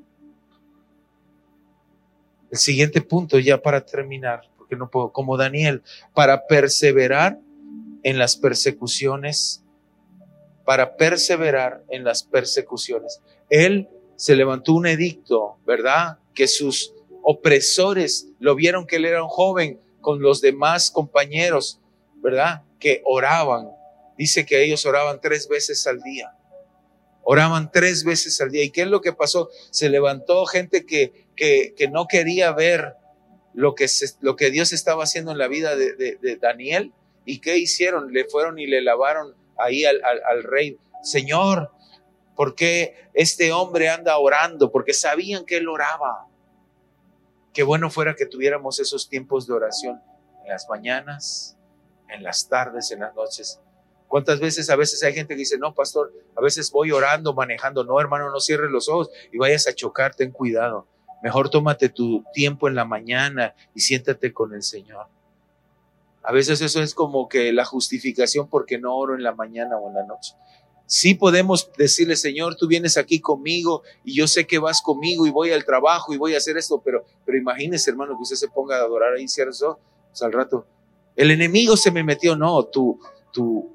[2.50, 5.82] El siguiente punto ya para terminar, porque no puedo, como Daniel,
[6.14, 7.40] para perseverar
[8.04, 9.64] en las persecuciones,
[10.64, 13.20] para perseverar en las persecuciones.
[13.50, 16.18] Él se levantó un edicto, ¿verdad?
[16.34, 21.80] Que sus opresores lo vieron que él era un joven con los demás compañeros,
[22.22, 22.62] ¿verdad?
[22.78, 23.72] Que oraban.
[24.16, 26.32] Dice que ellos oraban tres veces al día.
[27.24, 28.62] Oraban tres veces al día.
[28.62, 29.50] ¿Y qué es lo que pasó?
[29.72, 32.94] Se levantó gente que, que, que no quería ver
[33.52, 33.88] lo que,
[34.20, 36.92] lo que Dios estaba haciendo en la vida de, de, Daniel.
[37.24, 38.12] ¿Y qué hicieron?
[38.12, 40.78] Le fueron y le lavaron ahí al, rey.
[41.02, 41.72] Señor,
[42.36, 44.70] ¿por qué este hombre anda orando?
[44.70, 46.28] Porque sabían que él oraba.
[47.56, 50.02] Qué bueno fuera que tuviéramos esos tiempos de oración
[50.44, 51.56] en las mañanas,
[52.10, 53.62] en las tardes, en las noches.
[54.08, 57.82] ¿Cuántas veces a veces hay gente que dice, no, pastor, a veces voy orando, manejando.
[57.82, 60.86] No, hermano, no cierres los ojos y vayas a chocar, ten cuidado.
[61.22, 65.06] Mejor tómate tu tiempo en la mañana y siéntate con el Señor.
[66.24, 69.88] A veces eso es como que la justificación porque no oro en la mañana o
[69.88, 70.34] en la noche.
[70.86, 75.30] Sí podemos decirle, Señor, tú vienes aquí conmigo y yo sé que vas conmigo y
[75.30, 78.48] voy al trabajo y voy a hacer esto, pero, pero imagínese, hermano, que usted se
[78.48, 79.80] ponga a adorar ahí, ¿cierto?
[80.10, 80.66] Pues al rato,
[81.16, 83.00] el enemigo se me metió, no, tu,
[83.32, 83.68] tu,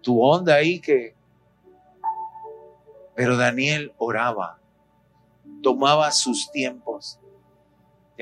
[0.00, 1.14] tu onda ahí que...
[3.14, 4.58] Pero Daniel oraba,
[5.62, 7.18] tomaba sus tiempos.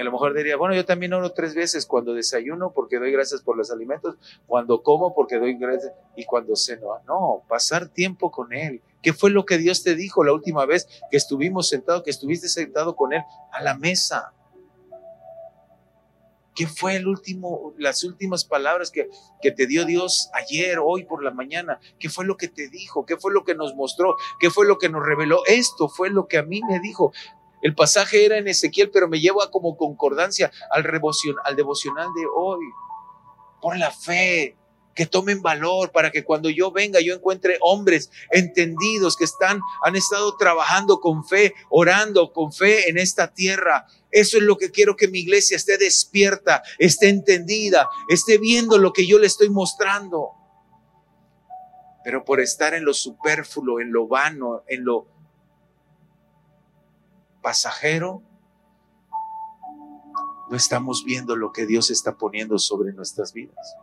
[0.01, 3.43] A lo mejor diría, bueno, yo también oro tres veces cuando desayuno porque doy gracias
[3.43, 7.01] por los alimentos, cuando como porque doy gracias y cuando ceno.
[7.07, 8.83] No, pasar tiempo con Él.
[9.03, 12.49] ¿Qué fue lo que Dios te dijo la última vez que estuvimos sentados, que estuviste
[12.49, 13.23] sentado con Él
[13.53, 14.33] a la mesa?
[16.55, 19.09] ¿Qué fue el último, las últimas palabras que,
[19.41, 21.81] que, te dio Dios ayer, hoy por la mañana?
[21.99, 23.07] ¿Qué fue lo que te dijo?
[23.07, 24.17] ¿Qué fue lo que nos mostró?
[24.39, 25.43] ¿Qué fue lo que nos reveló?
[25.47, 27.13] Esto fue lo que a mí me dijo.
[27.63, 30.85] El pasaje era en Ezequiel, pero me lleva como concordancia al,
[31.45, 32.65] al devocional de hoy.
[33.61, 34.57] Por la fe,
[34.95, 39.97] que tomen valor para que cuando yo venga yo encuentre hombres entendidos que están han
[39.97, 43.87] estado trabajando con fe, orando con fe en esta tierra.
[44.11, 48.93] Eso es lo que quiero que mi iglesia esté despierta, esté entendida, esté viendo lo
[48.93, 50.33] que yo le estoy mostrando.
[52.05, 55.07] Pero por estar en lo superfluo, en lo vano, en lo
[57.43, 58.23] pasajero,
[60.51, 63.77] no estamos viendo lo que Dios está poniendo sobre nuestras vidas.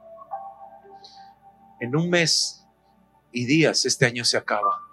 [1.79, 2.65] En un mes
[3.31, 4.83] y días este año se acaba.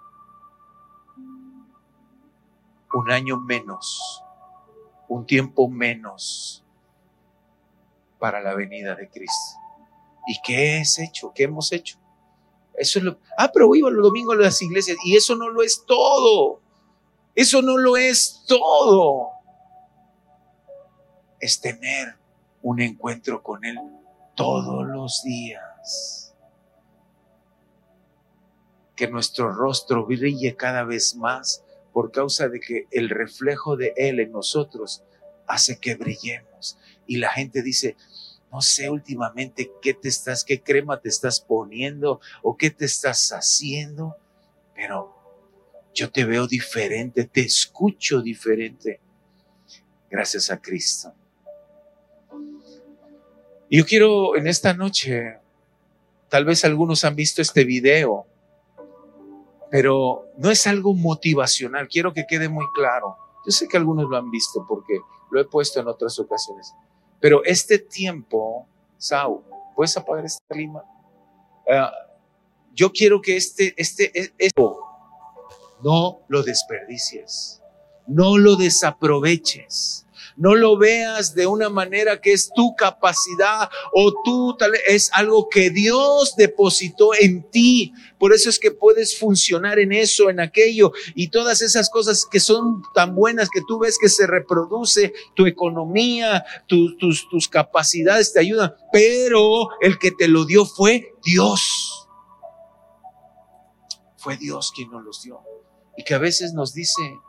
[2.93, 4.23] Un año menos,
[5.09, 6.63] un tiempo menos
[8.19, 9.59] para la venida de Cristo.
[10.27, 11.33] ¿Y qué es hecho?
[11.35, 11.99] ¿Qué hemos hecho?
[12.73, 13.19] Eso es lo.
[13.37, 16.61] Ah, pero iba los domingos a las iglesias y eso no lo es todo.
[17.35, 19.29] Eso no lo es todo.
[21.39, 22.15] Es tener
[22.61, 23.77] un encuentro con Él
[24.35, 26.33] todos los días.
[28.95, 34.19] Que nuestro rostro brille cada vez más por causa de que el reflejo de Él
[34.19, 35.03] en nosotros
[35.45, 36.77] hace que brillemos.
[37.05, 37.97] Y la gente dice,
[38.51, 43.31] no sé últimamente qué te estás, qué crema te estás poniendo o qué te estás
[43.31, 44.15] haciendo,
[44.73, 45.14] pero
[45.95, 48.99] yo te veo diferente, te escucho diferente.
[50.09, 51.13] Gracias a Cristo.
[53.69, 55.39] Y yo quiero en esta noche,
[56.29, 58.27] tal vez algunos han visto este video,
[59.71, 63.17] pero no es algo motivacional, quiero que quede muy claro.
[63.45, 64.99] Yo sé que algunos lo han visto porque
[65.31, 66.73] lo he puesto en otras ocasiones,
[67.19, 68.67] pero este tiempo,
[68.97, 69.43] Sau,
[69.75, 70.83] ¿puedes apagar esta clima?
[71.69, 71.91] Ah,
[72.73, 74.84] yo quiero que este, este, e, esto,
[75.83, 77.61] no lo desperdicies,
[78.07, 80.05] no lo desaproveches.
[80.37, 85.47] No lo veas de una manera que es tu capacidad o tú tal es algo
[85.47, 87.93] que Dios depositó en ti.
[88.19, 92.41] Por eso es que puedes funcionar en eso, en aquello y todas esas cosas que
[92.41, 96.97] son tan buenas que tú ves que se reproduce tu economía, tus,
[97.29, 102.09] tus capacidades te ayudan, pero el que te lo dio fue Dios.
[104.17, 105.39] Fue Dios quien nos los dio
[105.97, 107.19] y que a veces nos dice,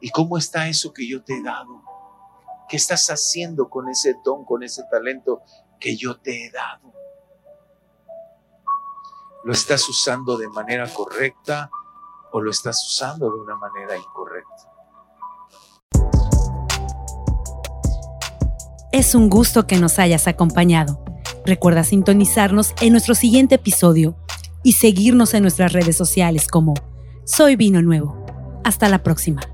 [0.00, 1.82] ¿y cómo está eso que yo te he dado?
[2.68, 5.42] ¿Qué estás haciendo con ese don, con ese talento
[5.78, 6.92] que yo te he dado?
[9.44, 11.70] ¿Lo estás usando de manera correcta
[12.32, 14.70] o lo estás usando de una manera incorrecta?
[18.90, 21.04] Es un gusto que nos hayas acompañado.
[21.44, 24.16] Recuerda sintonizarnos en nuestro siguiente episodio
[24.62, 26.72] y seguirnos en nuestras redes sociales como
[27.24, 28.24] soy Vino Nuevo.
[28.64, 29.53] Hasta la próxima.